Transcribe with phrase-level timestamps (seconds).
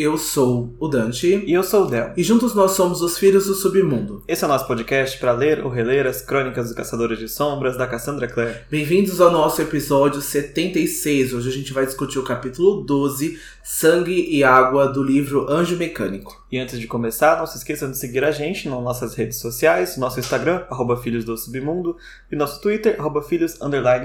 [0.00, 1.42] Eu sou o Dante.
[1.44, 2.12] E eu sou o Del.
[2.16, 4.22] E juntos nós somos os Filhos do Submundo.
[4.28, 7.76] Esse é o nosso podcast para ler ou reler as crônicas dos Caçadores de Sombras
[7.76, 8.60] da Cassandra Clare.
[8.70, 11.34] Bem-vindos ao nosso episódio 76.
[11.34, 16.46] Hoje a gente vai discutir o capítulo 12, Sangue e Água, do livro Anjo Mecânico.
[16.48, 19.96] E antes de começar, não se esqueçam de seguir a gente nas nossas redes sociais,
[19.96, 21.96] nosso Instagram, arroba Filhos do Submundo,
[22.30, 23.58] e nosso Twitter, arroba Filhos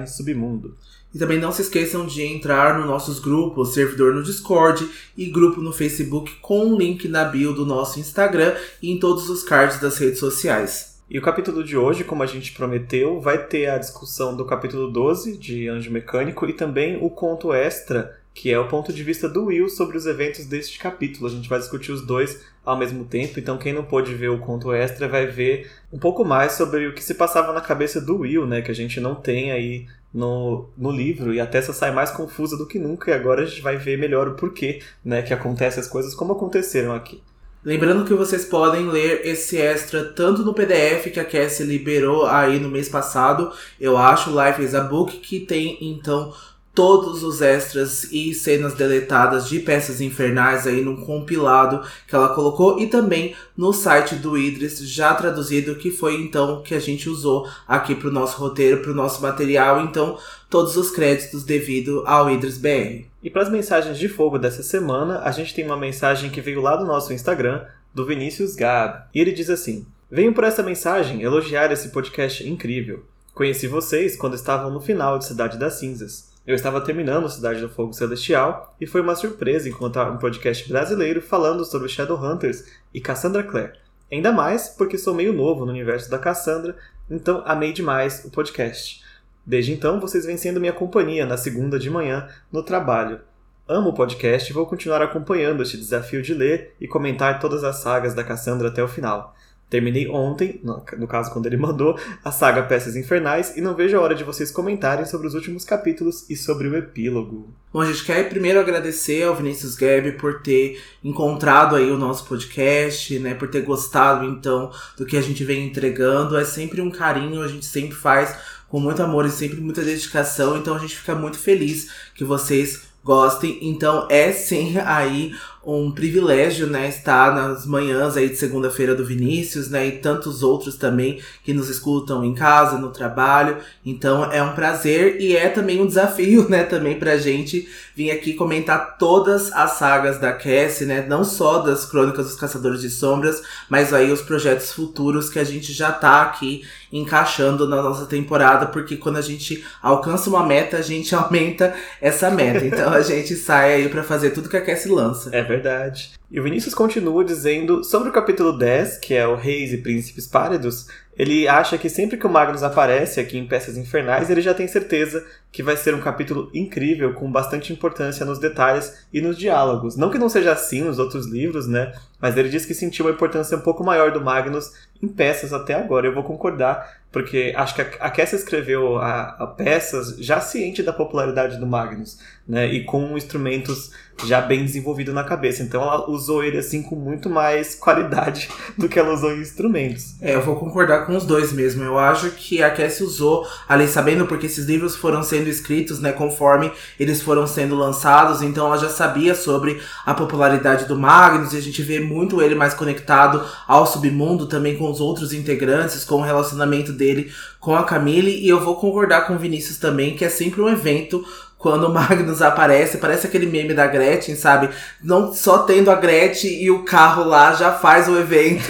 [0.07, 0.75] Submundo.
[1.13, 5.61] E também não se esqueçam de entrar nos nossos grupos, servidor no Discord e grupo
[5.61, 9.79] no Facebook com o link na bio do nosso Instagram e em todos os cards
[9.79, 10.93] das redes sociais.
[11.09, 14.89] E o capítulo de hoje, como a gente prometeu, vai ter a discussão do capítulo
[14.89, 19.29] 12 de Anjo Mecânico e também o conto extra, que é o ponto de vista
[19.29, 21.27] do Will sobre os eventos deste capítulo.
[21.27, 24.39] A gente vai discutir os dois ao mesmo tempo, então quem não pôde ver o
[24.39, 28.19] conto extra vai ver um pouco mais sobre o que se passava na cabeça do
[28.19, 31.91] Will, né, que a gente não tem aí no, no livro e a Tessa sai
[31.91, 35.21] mais confusa do que nunca e agora a gente vai ver melhor o porquê né,
[35.21, 37.21] que acontecem as coisas como aconteceram aqui.
[37.65, 42.59] Lembrando que vocês podem ler esse extra tanto no PDF que a Cassie liberou aí
[42.59, 46.33] no mês passado, eu acho, Life is a Book, que tem então
[46.73, 52.79] todos os extras e cenas deletadas de peças infernais aí num compilado que ela colocou
[52.79, 57.47] e também no site do Idris já traduzido que foi então que a gente usou
[57.67, 60.17] aqui para o nosso roteiro, para o nosso material, então
[60.49, 63.05] todos os créditos devido ao Idris BR.
[63.21, 66.61] E para as mensagens de fogo dessa semana, a gente tem uma mensagem que veio
[66.61, 67.63] lá do nosso Instagram
[67.93, 69.03] do Vinícius Gab.
[69.13, 73.05] E ele diz assim: "Venho por essa mensagem elogiar esse podcast incrível.
[73.33, 76.32] Conheci vocês quando estavam no final de Cidade das Cinzas.
[76.45, 81.21] Eu estava terminando Cidade do Fogo Celestial e foi uma surpresa encontrar um podcast brasileiro
[81.21, 83.71] falando sobre Shadowhunters e Cassandra Clare.
[84.11, 86.75] Ainda mais porque sou meio novo no universo da Cassandra,
[87.09, 89.01] então amei demais o podcast.
[89.45, 93.21] Desde então, vocês vêm sendo minha companhia na segunda de manhã no trabalho.
[93.65, 97.77] Amo o podcast e vou continuar acompanhando este desafio de ler e comentar todas as
[97.77, 99.33] sagas da Cassandra até o final.
[99.73, 104.01] Terminei ontem, no, caso quando ele mandou, a saga Peças Infernais e não vejo a
[104.01, 107.51] hora de vocês comentarem sobre os últimos capítulos e sobre o epílogo.
[107.73, 112.27] Bom, a gente quer primeiro agradecer ao Vinícius Gabi por ter encontrado aí o nosso
[112.27, 116.37] podcast, né, por ter gostado então do que a gente vem entregando.
[116.37, 118.37] É sempre um carinho, a gente sempre faz
[118.69, 122.93] com muito amor e sempre muita dedicação, então a gente fica muito feliz que vocês
[123.03, 123.57] gostem.
[123.61, 125.35] Então é sim aí
[125.65, 130.75] um privilégio, né, estar nas manhãs aí de segunda-feira do Vinícius, né, e tantos outros
[130.75, 133.57] também que nos escutam em casa, no trabalho.
[133.85, 138.33] Então é um prazer e é também um desafio, né, também pra gente vir aqui
[138.33, 143.41] comentar todas as sagas da Cassie, né, não só das Crônicas dos Caçadores de Sombras,
[143.69, 148.67] mas aí os projetos futuros que a gente já tá aqui encaixando na nossa temporada,
[148.67, 152.63] porque quando a gente alcança uma meta, a gente aumenta essa meta.
[152.63, 155.29] Então a gente sai aí para fazer tudo que a Cassie lança.
[155.33, 156.13] É verdade.
[156.31, 160.27] E o Vinícius continua dizendo sobre o capítulo 10, que é o Reis e Príncipes
[160.27, 164.53] Pálidos, ele acha que sempre que o Magnus aparece aqui em Peças Infernais, ele já
[164.53, 169.37] tem certeza que vai ser um capítulo incrível, com bastante importância nos detalhes e nos
[169.37, 169.95] diálogos.
[169.95, 171.93] Não que não seja assim nos outros livros, né?
[172.19, 174.71] Mas ele diz que sentiu uma importância um pouco maior do Magnus
[175.01, 176.07] em peças até agora.
[176.07, 180.93] Eu vou concordar, porque acho que a Cassia escreveu a, a peças já ciente da
[180.93, 182.65] popularidade do Magnus, né?
[182.65, 183.91] E com instrumentos
[184.25, 185.63] já bem desenvolvidos na cabeça.
[185.63, 190.15] Então ela usou ele assim com muito mais qualidade do que ela usou em instrumentos.
[190.21, 191.83] É, eu vou concordar com os dois mesmo.
[191.83, 196.11] Eu acho que a Cassie usou, ali sabendo porque esses livros foram sendo escritos, né,
[196.11, 201.57] conforme eles foram sendo lançados, então ela já sabia sobre a popularidade do Magnus e
[201.57, 206.15] a gente vê muito ele mais conectado ao submundo também com os outros integrantes, com
[206.15, 210.25] o relacionamento dele com a Camille, e eu vou concordar com o Vinícius também, que
[210.25, 211.25] é sempre um evento
[211.63, 214.69] quando o Magnus aparece, parece aquele meme da Gretchen, sabe?
[215.01, 218.69] Não só tendo a Gretchen e o carro lá já faz o evento.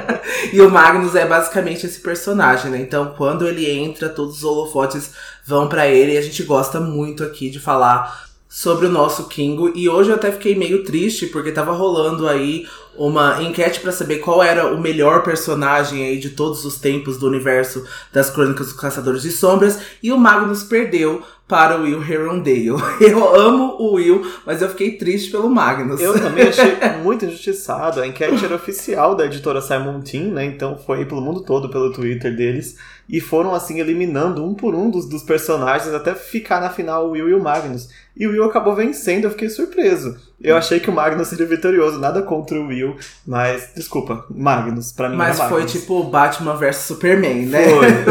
[0.50, 2.78] e o Magnus é basicamente esse personagem, né?
[2.80, 5.10] Então, quando ele entra, todos os holofotes
[5.44, 9.70] vão para ele e a gente gosta muito aqui de falar sobre o nosso Kingo.
[9.76, 12.66] E hoje eu até fiquei meio triste porque tava rolando aí
[12.96, 17.28] uma enquete para saber qual era o melhor personagem aí de todos os tempos do
[17.28, 22.68] universo das Crônicas dos Caçadores de Sombras e o Magnus perdeu para o Will Herondale.
[23.02, 26.00] Eu amo o Will, mas eu fiquei triste pelo Magnus.
[26.00, 28.00] Eu também achei muito injustiçado.
[28.00, 30.44] A enquete era oficial da editora Simon Team, né?
[30.44, 32.76] Então foi pelo mundo todo, pelo Twitter deles.
[33.10, 37.10] E foram, assim, eliminando um por um dos, dos personagens até ficar na final o
[37.10, 37.88] Will e o Magnus.
[38.16, 40.16] e o Will acabou vencendo, eu fiquei surpreso.
[40.40, 42.96] Eu achei que o Magnus seria vitorioso, nada contra o Will,
[43.26, 47.64] mas desculpa, Magnus, pra mim Mas era foi tipo Batman vs Superman, né?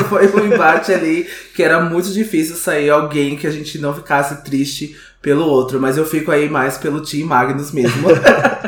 [0.03, 0.27] Foi.
[0.29, 1.25] foi um embate ali
[1.55, 5.97] que era muito difícil sair alguém que a gente não ficasse triste pelo outro, mas
[5.97, 8.09] eu fico aí mais pelo Team Magnus mesmo.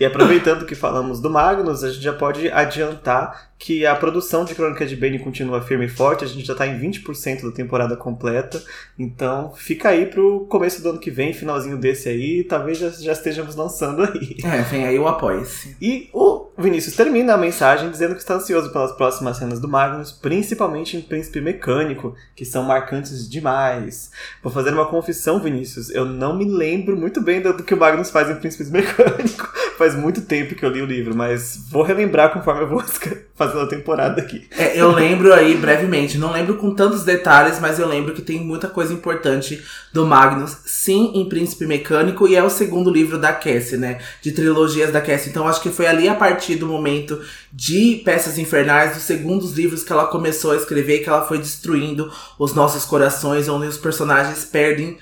[0.00, 4.54] E aproveitando que falamos do Magnus, a gente já pode adiantar que a produção de
[4.54, 7.96] Crônica de Bane continua firme e forte, a gente já está em 20% da temporada
[7.96, 8.62] completa,
[8.96, 13.12] então fica aí pro começo do ano que vem, finalzinho desse aí, talvez já, já
[13.12, 14.36] estejamos lançando aí.
[14.44, 15.76] é, vem aí o apoia-se.
[15.82, 20.10] E o Vinícius termina a mensagem dizendo que está ansioso pelas próximas cenas do Magnus,
[20.10, 24.10] principalmente em Príncipe Mecânico, que são marcantes demais.
[24.42, 28.10] Vou fazer uma confissão, Vinícius, eu não me lembro muito bem do, que o Magnus
[28.10, 29.48] faz em Príncipe Mecânico.
[29.78, 32.82] Faz muito tempo que eu li o livro, mas vou relembrar conforme eu vou
[33.36, 34.48] fazendo a temporada aqui.
[34.58, 38.40] É, eu lembro aí brevemente, não lembro com tantos detalhes, mas eu lembro que tem
[38.40, 39.62] muita coisa importante
[39.92, 43.98] do Magnus, sim, em Príncipe Mecânico, e é o segundo livro da Cassie, né?
[44.20, 45.30] De trilogias da Cassie.
[45.30, 47.20] Então acho que foi ali a partir do momento
[47.52, 52.10] de Peças Infernais, dos segundos livros que ela começou a escrever, que ela foi destruindo
[52.38, 54.98] os nossos corações, onde os personagens perdem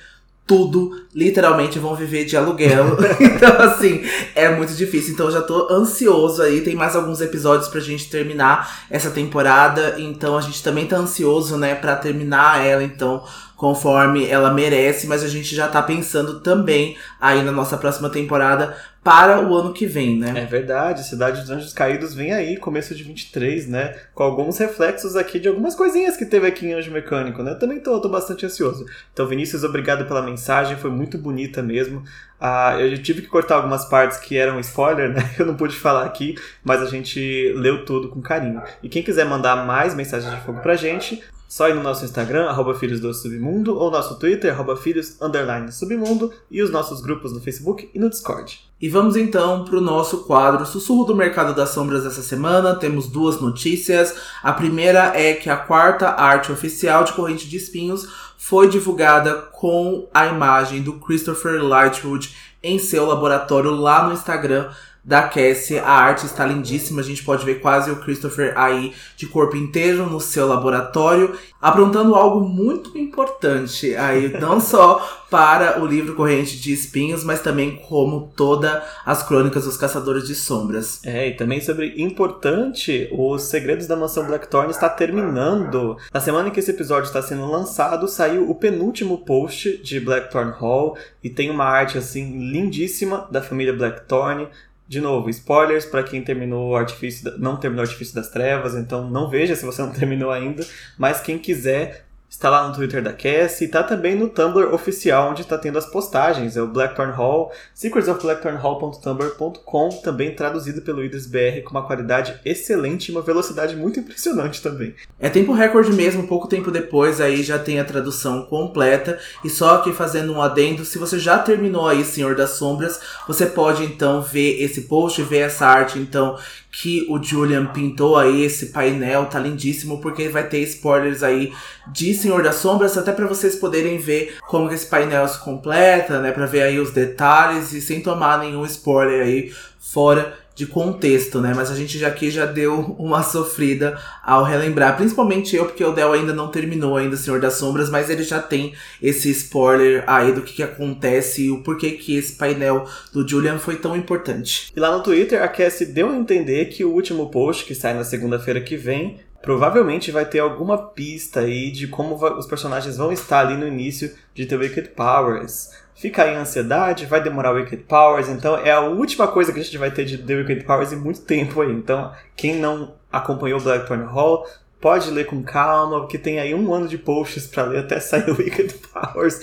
[0.46, 2.96] tudo, literalmente vão viver de aluguel.
[3.18, 4.04] então, assim,
[4.34, 5.12] é muito difícil.
[5.12, 6.60] Então, eu já tô ansioso aí.
[6.60, 9.96] Tem mais alguns episódios pra gente terminar essa temporada.
[9.98, 12.84] Então, a gente também tá ansioso, né, pra terminar ela.
[12.84, 13.24] Então,
[13.56, 15.06] conforme ela merece.
[15.06, 18.76] Mas a gente já tá pensando também aí na nossa próxima temporada
[19.06, 20.32] para o ano que vem, né?
[20.34, 23.94] É verdade, Cidade dos Anjos Caídos vem aí, começo de 23, né?
[24.12, 27.52] Com alguns reflexos aqui de algumas coisinhas que teve aqui em Anjo Mecânico, né?
[27.52, 28.84] Eu também tô, tô bastante ansioso.
[29.12, 32.02] Então, Vinícius, obrigado pela mensagem, foi muito bonita mesmo.
[32.40, 35.22] Ah, eu tive que cortar algumas partes que eram spoiler, né?
[35.38, 38.60] Eu não pude falar aqui, mas a gente leu tudo com carinho.
[38.82, 42.48] E quem quiser mandar mais mensagens de fogo pra gente, só ir no nosso Instagram,
[42.48, 47.32] arroba Filhos do Submundo, ou nosso Twitter, arroba Filhos underline Submundo, e os nossos grupos
[47.32, 48.60] no Facebook e no Discord.
[48.80, 52.74] E vamos então para o nosso quadro Sussurro do Mercado das Sombras dessa semana.
[52.74, 54.14] Temos duas notícias.
[54.42, 58.06] A primeira é que a quarta arte oficial de Corrente de Espinhos
[58.36, 64.68] foi divulgada com a imagem do Christopher Lightwood em seu laboratório lá no Instagram
[65.06, 65.78] da Cassie.
[65.78, 70.04] A arte está lindíssima, a gente pode ver quase o Christopher aí de corpo inteiro
[70.10, 76.72] no seu laboratório, aprontando algo muito importante aí, não só para o livro Corrente de
[76.72, 81.00] Espinhos, mas também como todas as crônicas dos Caçadores de Sombras.
[81.04, 85.96] É, e também sobre importante, Os Segredos da Mansão Blackthorn está terminando.
[86.12, 90.52] Na semana em que esse episódio está sendo lançado, saiu o penúltimo post de Blackthorn
[90.52, 94.48] Hall e tem uma arte assim lindíssima da família Blackthorn.
[94.88, 99.10] De novo, spoilers para quem terminou o Artifício, não terminou o Artifício das Trevas, então
[99.10, 100.64] não veja se você não terminou ainda,
[100.96, 102.05] mas quem quiser
[102.36, 105.78] está lá no Twitter da Cassie e tá também no Tumblr oficial, onde está tendo
[105.78, 112.38] as postagens, é o Blackthorn Hall, secretsofblackthornhall.tumblr.com, também traduzido pelo Idris BR com uma qualidade
[112.44, 114.94] excelente e uma velocidade muito impressionante também.
[115.18, 119.18] É tempo recorde mesmo, pouco tempo depois aí já tem a tradução completa.
[119.42, 123.46] E só aqui fazendo um adendo, se você já terminou aí Senhor das Sombras, você
[123.46, 126.36] pode então ver esse post, ver essa arte então
[126.78, 131.50] que o Julian pintou aí, esse painel, tá lindíssimo, porque vai ter spoilers aí
[131.88, 136.20] de Senhor das Sombras, até para vocês poderem ver como que esse painel se completa,
[136.20, 141.38] né, para ver aí os detalhes e sem tomar nenhum spoiler aí fora de contexto,
[141.38, 141.52] né?
[141.54, 145.92] Mas a gente já aqui já deu uma sofrida ao relembrar, principalmente eu, porque o
[145.92, 148.72] Del ainda não terminou ainda Senhor das Sombras, mas ele já tem
[149.02, 153.58] esse spoiler aí do que, que acontece e o porquê que esse painel do Julian
[153.58, 154.72] foi tão importante.
[154.74, 157.92] E lá no Twitter, a Cassie deu a entender que o último post, que sai
[157.92, 163.12] na segunda-feira que vem, provavelmente vai ter alguma pista aí de como os personagens vão
[163.12, 165.70] estar ali no início de The Wicked Powers.
[165.96, 169.58] Fica aí a ansiedade, vai demorar o Wicked Powers, então é a última coisa que
[169.60, 171.72] a gente vai ter de The Wicked Powers em muito tempo aí.
[171.72, 174.46] Então, quem não acompanhou Blackthorn Hall,
[174.78, 178.28] pode ler com calma, porque tem aí um ano de posts pra ler até sair
[178.30, 179.40] o Wicked Powers.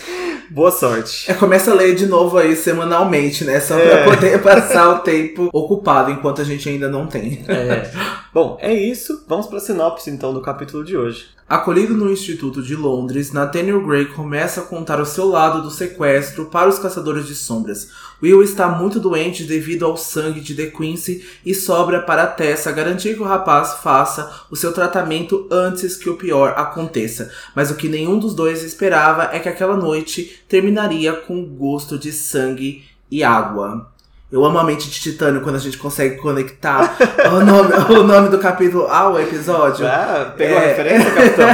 [0.51, 1.31] Boa sorte.
[1.31, 3.59] É, começa a ler de novo aí semanalmente, né?
[3.59, 4.03] Só É.
[4.03, 7.43] pra poder passar o tempo ocupado, enquanto a gente ainda não tem.
[7.47, 7.89] É.
[8.33, 9.23] Bom, é isso.
[9.27, 11.27] Vamos pra sinopse então do capítulo de hoje.
[11.47, 16.45] Acolhido no Instituto de Londres, Nathaniel Gray começa a contar o seu lado do sequestro
[16.45, 17.91] para os Caçadores de Sombras.
[18.23, 23.13] Will está muito doente devido ao sangue de The Quincy e sobra para Tessa garantir
[23.13, 27.29] que o rapaz faça o seu tratamento antes que o pior aconteça.
[27.55, 32.11] Mas o que nenhum dos dois esperava é que aquela noite terminaria com gosto de
[32.11, 33.92] sangue e água.
[34.33, 36.97] Eu amo a mente de Titânio quando a gente consegue conectar
[37.31, 39.85] o nome, o nome do capítulo ao episódio.
[39.85, 40.67] Ah, pegou a É.
[40.69, 41.47] referência, capitão?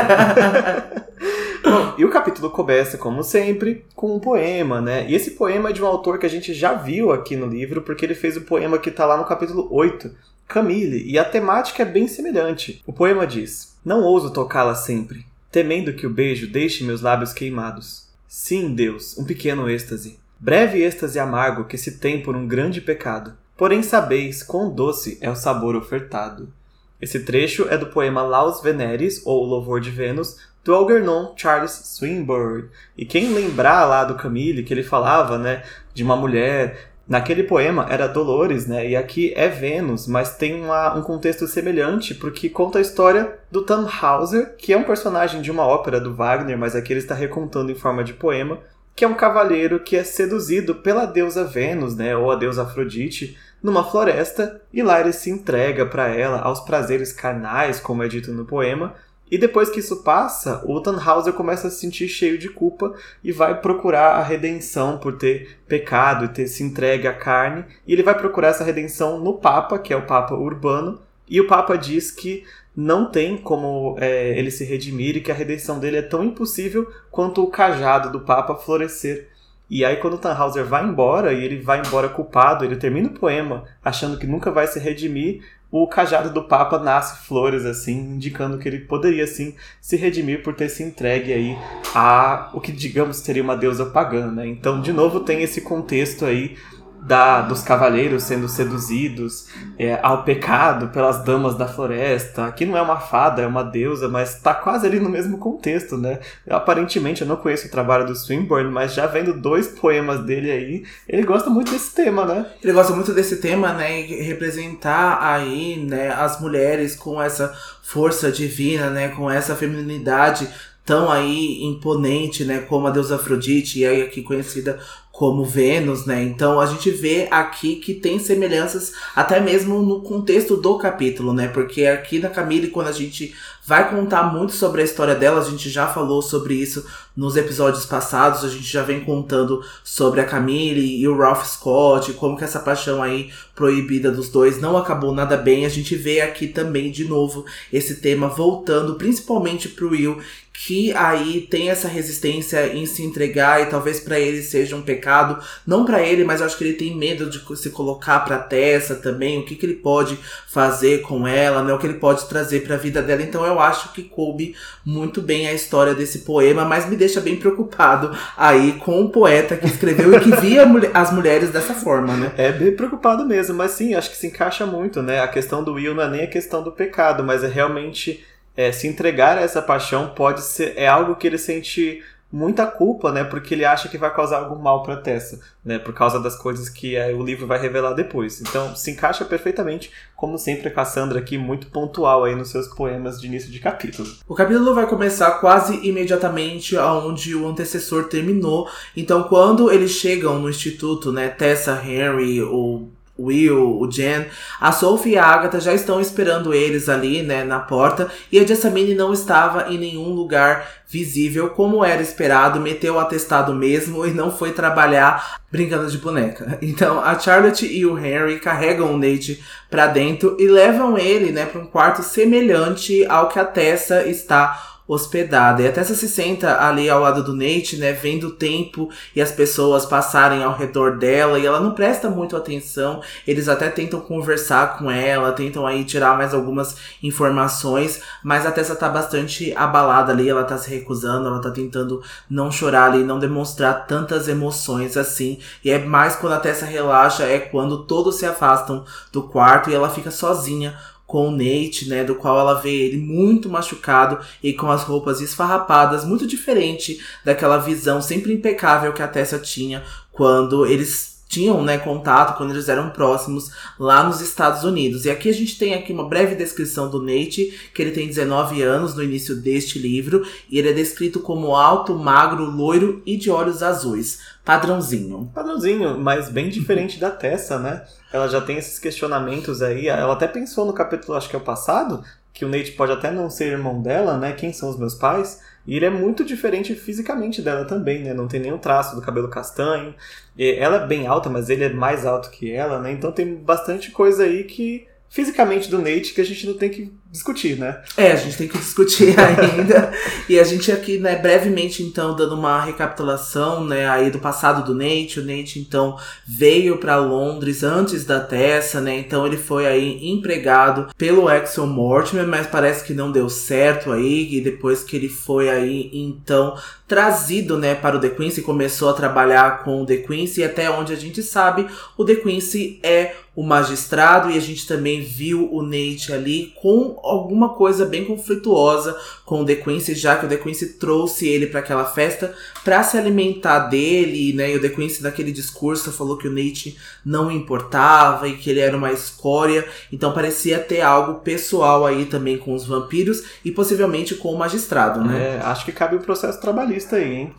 [1.62, 5.06] Bom, e o capítulo começa, como sempre, com um poema, né?
[5.10, 7.82] E esse poema é de um autor que a gente já viu aqui no livro,
[7.82, 10.10] porque ele fez o poema que tá lá no capítulo 8,
[10.48, 12.82] Camille, e a temática é bem semelhante.
[12.88, 18.08] O poema diz: Não ouso tocá-la sempre, temendo que o beijo deixe meus lábios queimados.
[18.26, 20.18] Sim, Deus, um pequeno êxtase.
[20.39, 23.34] Breve êxtase amargo que se tem por um grande pecado.
[23.58, 26.53] Porém sabeis quão doce é o sabor ofertado.
[27.01, 32.69] Esse trecho é do poema Laus Veneris, ou Louvor de Vênus, do Algernon Charles Swinburne.
[32.98, 37.88] E quem lembrar lá do Camille, que ele falava, né, de uma mulher Naquele poema
[37.89, 38.88] era Dolores, né?
[38.88, 43.63] E aqui é Vênus, mas tem uma, um contexto semelhante, porque conta a história do
[43.63, 47.72] Tannhauser, que é um personagem de uma ópera do Wagner, mas aqui ele está recontando
[47.72, 48.60] em forma de poema,
[49.00, 52.18] que é um cavaleiro que é seduzido pela deusa Vênus, né?
[52.18, 57.13] Ou a deusa Afrodite, numa floresta, e lá ele se entrega para ela aos prazeres
[57.13, 58.94] carnais, como é dito no poema,
[59.32, 63.32] e depois que isso passa, o Tannhauser começa a se sentir cheio de culpa e
[63.32, 67.63] vai procurar a redenção por ter pecado e ter se entregue à carne.
[67.88, 71.00] E ele vai procurar essa redenção no Papa, que é o Papa Urbano.
[71.25, 72.44] E o Papa diz que
[72.76, 76.92] não tem como é, ele se redimir e que a redenção dele é tão impossível
[77.12, 79.28] quanto o cajado do Papa florescer.
[79.70, 83.14] E aí, quando o Tannhauser vai embora, e ele vai embora culpado, ele termina o
[83.14, 88.58] poema achando que nunca vai se redimir, o cajado do Papa nasce flores, assim, indicando
[88.58, 91.58] que ele poderia, sim, se redimir por ter se entregue aí
[91.94, 94.48] a o que, digamos, seria uma deusa pagã, né?
[94.48, 96.58] Então, de novo, tem esse contexto aí
[97.01, 102.46] da, dos cavaleiros sendo seduzidos é, ao pecado pelas damas da floresta.
[102.46, 105.98] Aqui não é uma fada, é uma deusa, mas está quase ali no mesmo contexto,
[105.98, 106.20] né?
[106.46, 110.51] Eu, aparentemente, eu não conheço o trabalho do Swinburne, mas já vendo dois poemas dele
[110.51, 112.46] aí, ele gosta muito desse tema, né?
[112.62, 114.01] Ele gosta muito desse tema, né?
[114.01, 119.10] E representar aí, né, as mulheres com essa força divina, né?
[119.10, 120.48] Com essa feminilidade
[120.89, 124.79] tão aí imponente, né, como a deusa Afrodite, e aí aqui conhecida
[125.20, 126.24] como Vênus, né?
[126.24, 131.50] Então a gente vê aqui que tem semelhanças até mesmo no contexto do capítulo, né?
[131.50, 133.36] Porque aqui na Camille, quando a gente
[133.66, 136.86] vai contar muito sobre a história dela, a gente já falou sobre isso
[137.18, 142.14] nos episódios passados, a gente já vem contando sobre a Camille e o Ralph Scott,
[142.14, 145.66] como que essa paixão aí proibida dos dois não acabou nada bem.
[145.66, 150.18] A gente vê aqui também de novo esse tema voltando principalmente pro Will,
[150.62, 155.42] que aí tem essa resistência em se entregar e talvez para ele seja um pecado,
[155.66, 159.39] não para ele, mas acho que ele tem medo de se colocar para Tessa também,
[159.39, 162.75] o que, que ele pode fazer com ela, né, o que ele pode trazer para
[162.75, 163.22] a vida dela.
[163.22, 164.54] Então eu acho que coube
[164.86, 169.56] muito bem a história desse poema, mas me deixa bem preocupado aí com o poeta
[169.56, 172.34] que escreveu e que via as mulheres dessa forma, né?
[172.36, 175.22] É bem preocupado mesmo, mas sim, acho que se encaixa muito, né?
[175.22, 178.28] A questão do Will não é nem a questão do pecado, mas é realmente
[178.60, 183.10] é, se entregar a essa paixão pode ser é algo que ele sente muita culpa,
[183.10, 183.24] né?
[183.24, 185.80] Porque ele acha que vai causar algum mal para Tessa, né?
[185.80, 188.42] Por causa das coisas que é, o livro vai revelar depois.
[188.42, 193.22] Então, se encaixa perfeitamente, como sempre a Cassandra aqui muito pontual aí nos seus poemas
[193.22, 194.10] de início de capítulo.
[194.28, 198.70] O capítulo vai começar quase imediatamente aonde o antecessor terminou.
[198.94, 202.89] Então, quando eles chegam no instituto, né, Tessa, Henry, o
[203.20, 204.26] Will, o Jen,
[204.60, 208.46] a Sophie e a Agatha já estão esperando eles ali, né, na porta, e a
[208.46, 214.12] Jessamine não estava em nenhum lugar visível, como era esperado, meteu o atestado mesmo e
[214.12, 216.58] não foi trabalhar brincando de boneca.
[216.70, 221.46] Então, a Charlotte e o Henry carregam o Nate para dentro e levam ele, né,
[221.46, 225.62] para um quarto semelhante ao que a Tessa está hospedada.
[225.62, 229.22] E a Tessa se senta ali ao lado do Nate, né, vendo o tempo e
[229.22, 233.00] as pessoas passarem ao redor dela e ela não presta muito atenção.
[233.27, 238.75] Eles até tentam conversar com ela, tentam aí tirar mais algumas informações, mas a Tessa
[238.75, 243.19] tá bastante abalada ali, ela tá se recusando, ela tá tentando não chorar ali, não
[243.19, 245.38] demonstrar tantas emoções assim.
[245.63, 249.75] E é mais quando a Tessa relaxa, é quando todos se afastam do quarto e
[249.75, 250.75] ela fica sozinha
[251.10, 255.20] com o Nate, né, do qual ela vê ele muito machucado e com as roupas
[255.20, 261.78] esfarrapadas, muito diferente daquela visão sempre impecável que a Tessa tinha quando eles tinham, né,
[261.78, 265.06] contato quando eles eram próximos lá nos Estados Unidos.
[265.06, 268.64] E aqui a gente tem aqui uma breve descrição do Nate, que ele tem 19
[268.64, 273.30] anos no início deste livro, e ele é descrito como alto, magro, loiro e de
[273.30, 274.20] olhos azuis.
[274.44, 275.32] Padrãozinho.
[275.34, 277.86] Padrãozinho, mas bem diferente da Tessa, né?
[278.12, 279.88] Ela já tem esses questionamentos aí.
[279.88, 283.12] Ela até pensou no capítulo, acho que é o passado, que o Nate pode até
[283.12, 284.34] não ser irmão dela, né?
[284.34, 285.40] Quem são os meus pais?
[285.68, 288.13] E ele é muito diferente fisicamente dela também, né?
[288.13, 289.94] Não tem nenhum traço do cabelo castanho.
[290.38, 292.92] Ela é bem alta, mas ele é mais alto que ela, né?
[292.92, 296.94] Então tem bastante coisa aí que fisicamente do Nate que a gente não tem que
[297.12, 297.82] discutir, né?
[297.98, 299.92] É, a gente tem que discutir ainda.
[300.28, 304.75] e a gente aqui, né, brevemente, então, dando uma recapitulação, né, aí do passado do
[304.75, 305.20] Nate.
[305.20, 309.00] O Nate, então, veio para Londres antes da Tessa, né?
[309.00, 314.36] Então ele foi aí empregado pelo Axel Mortimer, mas parece que não deu certo aí.
[314.36, 316.56] E depois que ele foi aí, então,
[316.88, 320.42] trazido, né, para o The Quincy, começou a trabalhar com o The Quincy.
[320.42, 321.66] E até onde a gente sabe,
[321.98, 326.99] o The Quincy é o magistrado e a gente também viu o Nate ali com
[327.03, 331.48] alguma coisa bem conflituosa com o The Quincy, já que o The Quincy trouxe ele
[331.48, 334.51] para aquela festa para se alimentar dele, né?
[334.51, 338.60] E o The Quincy naquele discurso falou que o Nate não importava e que ele
[338.60, 344.15] era uma escória, então parecia ter algo pessoal aí também com os vampiros e possivelmente
[344.15, 345.38] com o magistrado, né?
[345.38, 347.34] É, acho que cabe o um processo trabalhista aí, hein?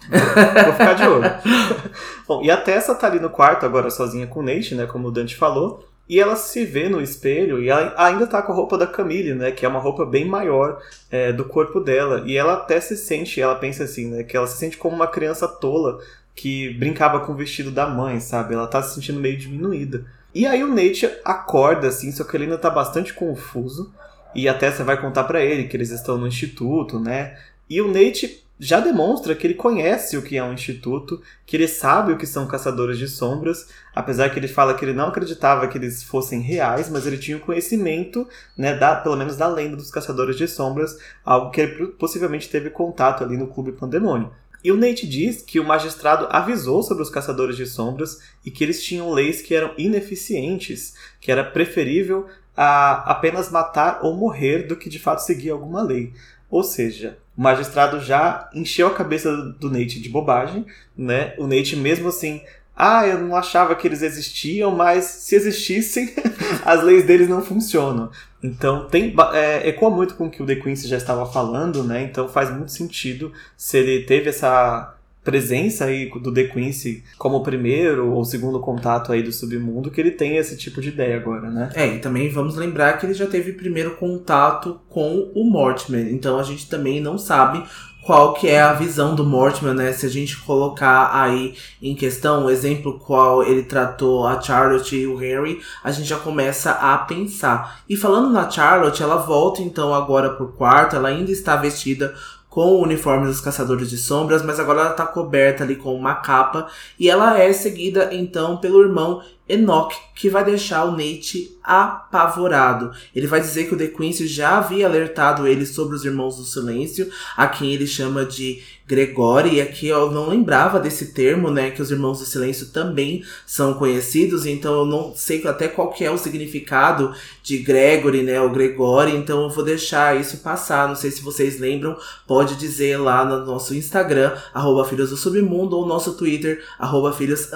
[0.65, 1.31] Vou ficar de olho.
[2.27, 4.87] Bom, e a Tessa tá ali no quarto agora sozinha com o Nate, né?
[4.87, 5.90] Como o Dante falou.
[6.11, 9.53] E ela se vê no espelho e ainda tá com a roupa da Camille, né?
[9.53, 12.25] Que é uma roupa bem maior é, do corpo dela.
[12.27, 14.25] E ela até se sente, ela pensa assim, né?
[14.25, 16.01] Que ela se sente como uma criança tola
[16.35, 18.55] que brincava com o vestido da mãe, sabe?
[18.55, 20.05] Ela tá se sentindo meio diminuída.
[20.35, 23.95] E aí o Nate acorda, assim, só que ele ainda tá bastante confuso.
[24.35, 27.39] E a Tessa vai contar para ele que eles estão no instituto, né?
[27.69, 31.67] E o Nate já demonstra que ele conhece o que é um instituto, que ele
[31.67, 35.67] sabe o que são caçadores de sombras, apesar que ele fala que ele não acreditava
[35.67, 39.77] que eles fossem reais, mas ele tinha o conhecimento, né, da, pelo menos da lenda
[39.77, 44.31] dos caçadores de sombras, algo que ele possivelmente teve contato ali no Clube Pandemônio.
[44.63, 48.63] E o Nate diz que o magistrado avisou sobre os caçadores de sombras e que
[48.63, 54.77] eles tinham leis que eram ineficientes, que era preferível a apenas matar ou morrer do
[54.77, 56.13] que de fato seguir alguma lei.
[56.51, 61.35] Ou seja, o magistrado já encheu a cabeça do Nate de bobagem, né?
[61.39, 62.43] O Nate mesmo assim,
[62.77, 66.15] ah, eu não achava que eles existiam, mas se existissem,
[66.65, 68.11] as leis deles não funcionam.
[68.43, 72.03] Então tem é, ecoa muito com o que o The Quincy já estava falando, né?
[72.03, 78.13] Então faz muito sentido se ele teve essa presença aí do The Quincy como primeiro
[78.13, 81.71] ou segundo contato aí do submundo que ele tem esse tipo de ideia agora, né?
[81.75, 86.39] É, e também vamos lembrar que ele já teve primeiro contato com o Mortimer, então
[86.39, 87.63] a gente também não sabe
[88.03, 89.93] qual que é a visão do Mortimer, né?
[89.93, 95.07] Se a gente colocar aí em questão o exemplo qual ele tratou a Charlotte e
[95.07, 97.83] o Harry, a gente já começa a pensar.
[97.89, 102.15] E falando na Charlotte, ela volta então agora pro quarto, ela ainda está vestida
[102.51, 106.17] com o uniforme dos Caçadores de Sombras, mas agora ela tá coberta ali com uma
[106.17, 112.91] capa e ela é seguida então pelo irmão Enoch, que vai deixar o Nate apavorado.
[113.15, 116.43] Ele vai dizer que o The Quincy já havia alertado ele sobre os Irmãos do
[116.43, 121.71] Silêncio, a quem ele chama de Gregório, e aqui eu não lembrava desse termo, né,
[121.71, 126.05] que os Irmãos do Silêncio também são conhecidos, então eu não sei até qual que
[126.05, 130.97] é o significado de Gregory, né, o Gregório, então eu vou deixar isso passar, não
[130.97, 135.87] sei se vocês lembram, pode dizer lá no nosso Instagram, arroba Filhos do Submundo, ou
[135.87, 137.49] nosso Twitter, arroba Filhos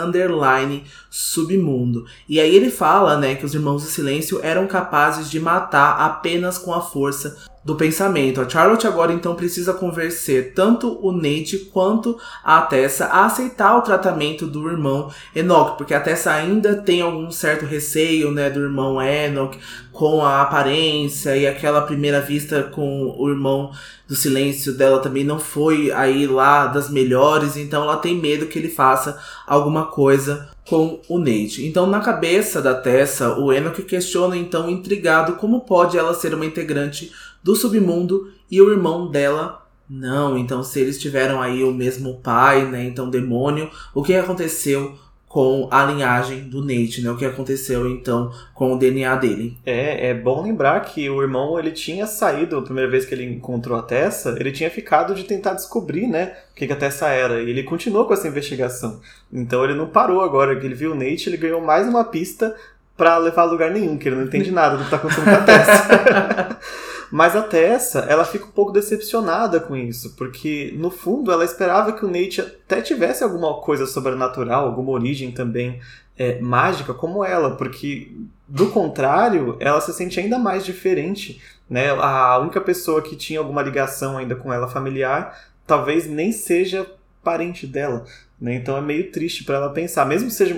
[1.10, 2.06] Submundo.
[2.28, 4.03] E aí ele fala, né, que os Irmãos do Silêncio
[4.42, 8.40] eram capazes de matar apenas com a força do pensamento.
[8.40, 13.82] A Charlotte agora então precisa convencer tanto o Nate quanto a Tessa a aceitar o
[13.82, 19.00] tratamento do irmão Enoch, porque a Tessa ainda tem algum certo receio, né, do irmão
[19.00, 19.58] Enoch
[19.90, 23.70] com a aparência e aquela primeira vista com o irmão
[24.06, 28.58] do silêncio dela também não foi aí lá das melhores, então ela tem medo que
[28.58, 31.66] ele faça alguma coisa com o Nate.
[31.66, 36.46] Então, na cabeça da Tessa, o Enoch questiona então intrigado como pode ela ser uma
[36.46, 40.38] integrante do submundo e o irmão dela não.
[40.38, 42.84] Então, se eles tiveram aí o mesmo pai, né?
[42.84, 44.94] Então, demônio, o que aconteceu
[45.34, 47.10] com a linhagem do Nate, né?
[47.10, 49.58] O que aconteceu então com o DNA dele.
[49.66, 53.24] É, é bom lembrar que o irmão ele tinha saído a primeira vez que ele
[53.24, 57.08] encontrou a Tessa, ele tinha ficado de tentar descobrir, né, o que, que a Tessa
[57.08, 57.42] era.
[57.42, 59.00] E ele continuou com essa investigação.
[59.32, 62.54] Então ele não parou agora, que ele viu o Nate, ele ganhou mais uma pista
[62.96, 65.30] para levar a lugar nenhum, que ele não entende nada do que tá acontecendo com
[65.30, 66.58] a Tessa.
[67.10, 71.92] Mas a Tessa, ela fica um pouco decepcionada com isso, porque no fundo ela esperava
[71.92, 75.80] que o Nate até tivesse alguma coisa sobrenatural, alguma origem também
[76.18, 78.12] é, mágica como ela, porque
[78.46, 81.40] do contrário, ela se sente ainda mais diferente.
[81.68, 81.90] Né?
[81.90, 86.86] A única pessoa que tinha alguma ligação ainda com ela familiar talvez nem seja
[87.22, 88.04] parente dela.
[88.40, 88.54] Né?
[88.56, 90.54] Então é meio triste para ela pensar, mesmo seja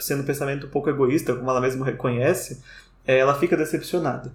[0.00, 2.60] sendo um pensamento um pouco egoísta, como ela mesma reconhece,
[3.06, 4.32] é, ela fica decepcionada.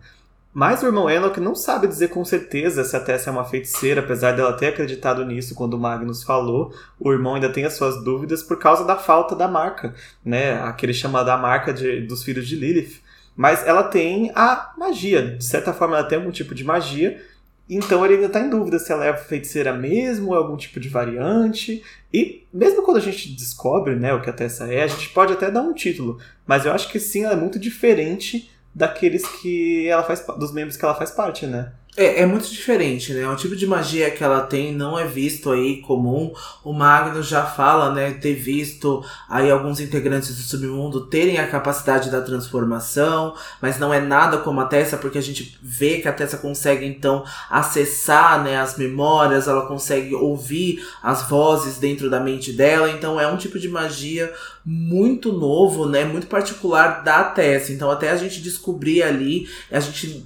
[0.53, 4.01] Mas o irmão Enoch não sabe dizer com certeza se a Tessa é uma feiticeira,
[4.01, 6.71] apesar dela ter acreditado nisso quando o Magnus falou.
[6.99, 10.61] O irmão ainda tem as suas dúvidas por causa da falta da marca, né?
[10.61, 13.01] A que ele chama da marca de, dos filhos de Lilith.
[13.35, 15.35] Mas ela tem a magia.
[15.37, 17.19] De certa forma, ela tem algum tipo de magia.
[17.67, 20.79] Então ele ainda está em dúvida se ela é feiticeira mesmo ou é algum tipo
[20.79, 21.83] de variante.
[22.13, 25.33] E mesmo quando a gente descobre né, o que a Tessa é, a gente pode
[25.33, 26.19] até dar um título.
[26.45, 30.77] Mas eu acho que sim, ela é muito diferente daqueles que ela faz dos membros
[30.77, 31.71] que ela faz parte, né?
[31.95, 33.27] É, é muito diferente, né?
[33.29, 36.33] O tipo de magia que ela tem não é visto aí comum.
[36.63, 42.09] O Magno já fala, né, ter visto aí alguns integrantes do submundo terem a capacidade
[42.09, 46.13] da transformação, mas não é nada como a Tessa, porque a gente vê que a
[46.13, 52.51] Tessa consegue então acessar, né, as memórias, ela consegue ouvir as vozes dentro da mente
[52.53, 54.33] dela, então é um tipo de magia
[54.65, 57.71] muito novo, né, muito particular da Tessa.
[57.71, 60.25] Então até a gente descobrir ali, a gente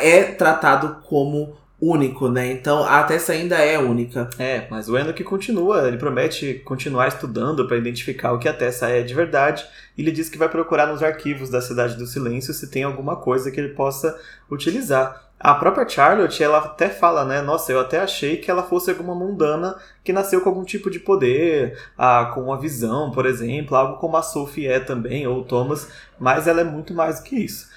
[0.00, 2.50] é tratado como único, né?
[2.50, 4.28] Então a Tessa ainda é única.
[4.38, 8.88] É, mas o Enoch continua, ele promete continuar estudando para identificar o que a Tessa
[8.88, 9.64] é de verdade.
[9.96, 13.16] E ele diz que vai procurar nos arquivos da Cidade do Silêncio se tem alguma
[13.16, 14.18] coisa que ele possa
[14.50, 15.28] utilizar.
[15.40, 17.40] A própria Charlotte, ela até fala, né?
[17.40, 20.98] Nossa, eu até achei que ela fosse alguma mundana que nasceu com algum tipo de
[20.98, 25.44] poder, ah, com uma visão, por exemplo, algo como a Sophie é também, ou o
[25.44, 25.88] Thomas,
[26.18, 27.68] mas ela é muito mais do que isso.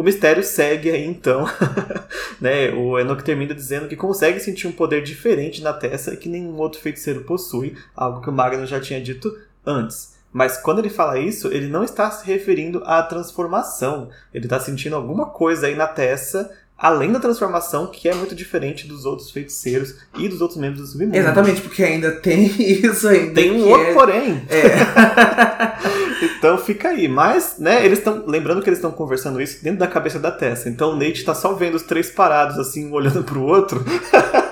[0.00, 1.44] O mistério segue aí então.
[2.40, 2.70] né?
[2.70, 6.80] O Enoch termina dizendo que consegue sentir um poder diferente na Tessa que nenhum outro
[6.80, 9.30] feiticeiro possui, algo que o Magno já tinha dito
[9.62, 10.16] antes.
[10.32, 14.08] Mas quando ele fala isso, ele não está se referindo à transformação.
[14.32, 18.86] Ele está sentindo alguma coisa aí na Tessa além da transformação, que é muito diferente
[18.86, 21.16] dos outros feiticeiros e dos outros membros do submundo.
[21.16, 23.34] Exatamente, porque ainda tem isso ainda.
[23.34, 23.92] Tem um outro é...
[23.92, 24.42] porém.
[24.48, 26.24] É.
[26.38, 27.06] então fica aí.
[27.06, 28.24] Mas, né, eles estão.
[28.26, 30.70] Lembrando que eles estão conversando isso dentro da cabeça da Tessa.
[30.70, 33.84] Então o Nate tá só vendo os três parados, assim, um olhando pro outro.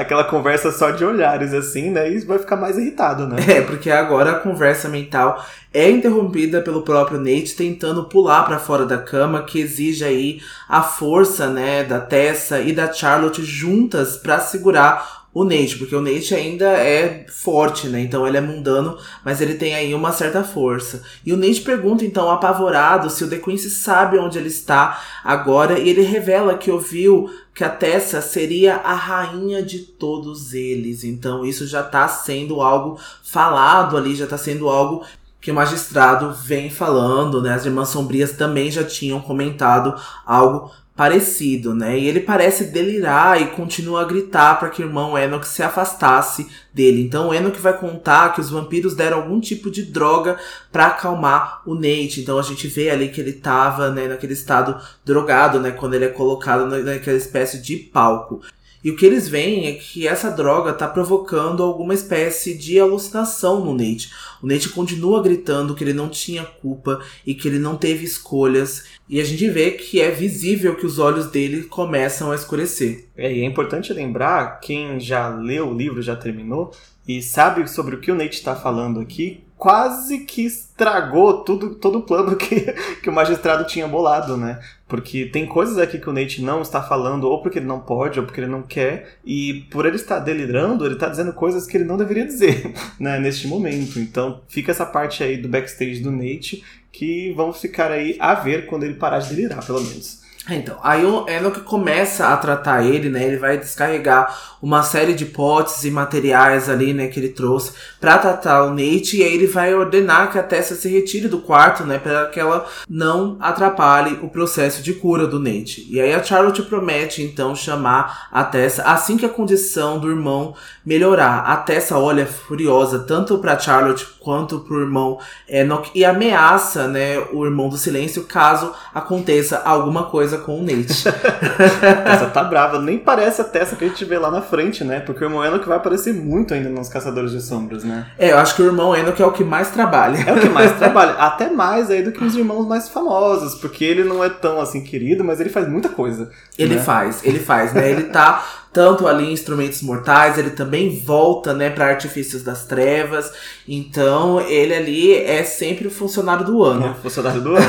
[0.00, 2.10] aquela conversa só de olhares, assim, né?
[2.10, 3.36] E vai ficar mais irritado, né?
[3.48, 8.84] É, porque agora a conversa mental é interrompida pelo próprio Nate tentando pular para fora
[8.84, 14.40] da cama, que exige aí a força, né, da Tessa e da Charlotte juntas para
[14.40, 18.00] segurar o Nate, porque o Nate ainda é forte, né?
[18.00, 21.02] Então ele é mundano, mas ele tem aí uma certa força.
[21.24, 25.78] E o Nate pergunta então, apavorado, se o The Quincy sabe onde ele está agora,
[25.78, 31.04] e ele revela que ouviu que a Tessa seria a rainha de todos eles.
[31.04, 35.04] Então isso já tá sendo algo falado ali, já tá sendo algo
[35.40, 37.54] que o magistrado vem falando, né?
[37.54, 39.94] As Irmãs Sombrias também já tinham comentado
[40.26, 41.98] algo parecido, né?
[41.98, 46.46] E ele parece delirar e continua a gritar para que o irmão Enoch se afastasse
[46.74, 47.00] dele.
[47.00, 50.38] Então o Enoch vai contar que os vampiros deram algum tipo de droga
[50.70, 52.20] para acalmar o Nate.
[52.20, 56.04] Então a gente vê ali que ele tava, né, naquele estado drogado, né, quando ele
[56.04, 58.42] é colocado naquela espécie de palco.
[58.82, 63.64] E o que eles veem é que essa droga está provocando alguma espécie de alucinação
[63.64, 64.10] no Nate.
[64.42, 68.84] O Nate continua gritando que ele não tinha culpa e que ele não teve escolhas.
[69.10, 73.08] E a gente vê que é visível que os olhos dele começam a escurecer.
[73.16, 76.70] É, e é importante lembrar, quem já leu o livro, já terminou,
[77.08, 81.98] e sabe sobre o que o Nate está falando aqui, quase que estragou tudo, todo
[81.98, 84.60] o plano que, que o magistrado tinha bolado, né?
[84.86, 88.20] Porque tem coisas aqui que o Nate não está falando, ou porque ele não pode,
[88.20, 91.76] ou porque ele não quer, e por ele estar delirando, ele está dizendo coisas que
[91.76, 93.98] ele não deveria dizer, né, neste momento.
[93.98, 98.66] Então fica essa parte aí do backstage do Nate que vamos ficar aí a ver
[98.66, 100.19] quando ele parar de delirar, pelo menos.
[100.48, 103.24] É, então, aí o Enoch começa a tratar ele, né?
[103.24, 108.18] Ele vai descarregar uma série de potes e materiais ali, né, que ele trouxe para
[108.18, 111.84] tratar o Nate e aí ele vai ordenar que a Tessa se retire do quarto,
[111.84, 115.86] né, para que ela não atrapalhe o processo de cura do Nate.
[115.88, 120.54] E aí a Charlotte promete então chamar a Tessa assim que a condição do irmão
[120.84, 121.40] melhorar.
[121.46, 127.46] A Tessa olha furiosa tanto para Charlotte quanto pro irmão Enoch e ameaça, né, o
[127.46, 131.08] irmão do silêncio caso aconteça alguma coisa com o Nate.
[132.06, 135.00] Essa tá brava, nem parece a Tessa que a gente vê lá na frente, né?
[135.00, 138.06] Porque o irmão Enoch vai aparecer muito ainda nos Caçadores de Sombras, né?
[138.18, 140.18] É, eu acho que o irmão Enoch é o que mais trabalha.
[140.26, 141.12] É o que mais trabalha.
[141.12, 144.82] Até mais aí do que os irmãos mais famosos, porque ele não é tão assim
[144.82, 146.30] querido, mas ele faz muita coisa.
[146.58, 146.82] Ele né?
[146.82, 147.90] faz, ele faz, né?
[147.90, 153.32] Ele tá tanto ali em Instrumentos Mortais, ele também volta, né, para Artifícios das Trevas.
[153.66, 156.80] Então, ele ali é sempre o funcionário do ano.
[156.90, 157.64] É, funcionário do ano.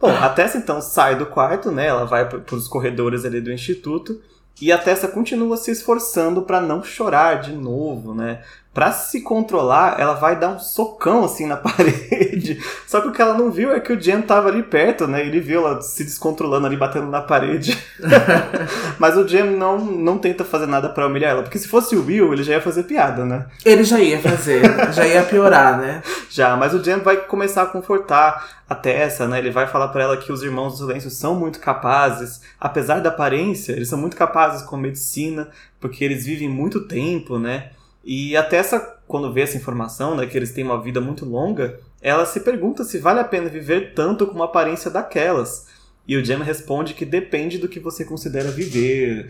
[0.00, 1.86] Bom, a Tessa então sai do quarto, né?
[1.86, 4.20] Ela vai para os corredores ali do instituto
[4.60, 8.42] e a Tessa continua se esforçando para não chorar de novo, né?
[8.72, 12.62] Pra se controlar, ela vai dar um socão assim na parede.
[12.86, 15.26] Só que o que ela não viu é que o Jen tava ali perto, né?
[15.26, 17.76] Ele viu ela se descontrolando ali, batendo na parede.
[18.96, 21.42] Mas o Jen não, não tenta fazer nada para humilhar ela.
[21.42, 23.46] Porque se fosse o Will, ele já ia fazer piada, né?
[23.64, 26.02] Ele já ia fazer, já ia piorar, né?
[26.30, 29.40] Já, mas o Jen vai começar a confortar a Tessa, né?
[29.40, 33.08] Ele vai falar para ela que os irmãos do silêncio são muito capazes, apesar da
[33.08, 35.48] aparência, eles são muito capazes com medicina,
[35.80, 37.70] porque eles vivem muito tempo, né?
[38.04, 41.78] E até essa, quando vê essa informação, né, que eles têm uma vida muito longa,
[42.00, 45.66] ela se pergunta se vale a pena viver tanto com uma aparência daquelas.
[46.08, 49.28] E o Jem responde que depende do que você considera viver.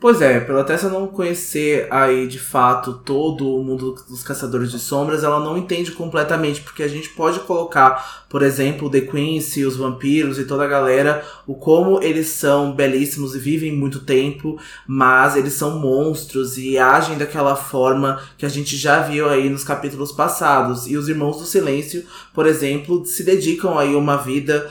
[0.00, 4.78] Pois é, pela Tessa não conhecer aí de fato todo o mundo dos caçadores de
[4.78, 9.76] sombras, ela não entende completamente, porque a gente pode colocar, por exemplo, The Quincy, os
[9.76, 15.36] vampiros e toda a galera, o como eles são belíssimos e vivem muito tempo, mas
[15.36, 20.12] eles são monstros e agem daquela forma que a gente já viu aí nos capítulos
[20.12, 20.86] passados.
[20.86, 24.70] E os Irmãos do Silêncio, por exemplo, se dedicam aí uma vida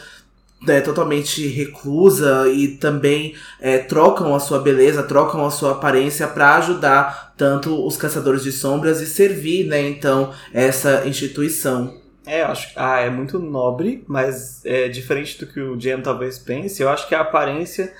[0.67, 6.55] é, totalmente reclusa e também é, trocam a sua beleza, trocam a sua aparência para
[6.57, 11.97] ajudar tanto os caçadores de sombras e servir, né, então, essa instituição.
[12.25, 16.01] É, eu acho que ah, é muito nobre, mas é diferente do que o Jam
[16.01, 16.81] talvez pense.
[16.81, 17.91] Eu acho que a aparência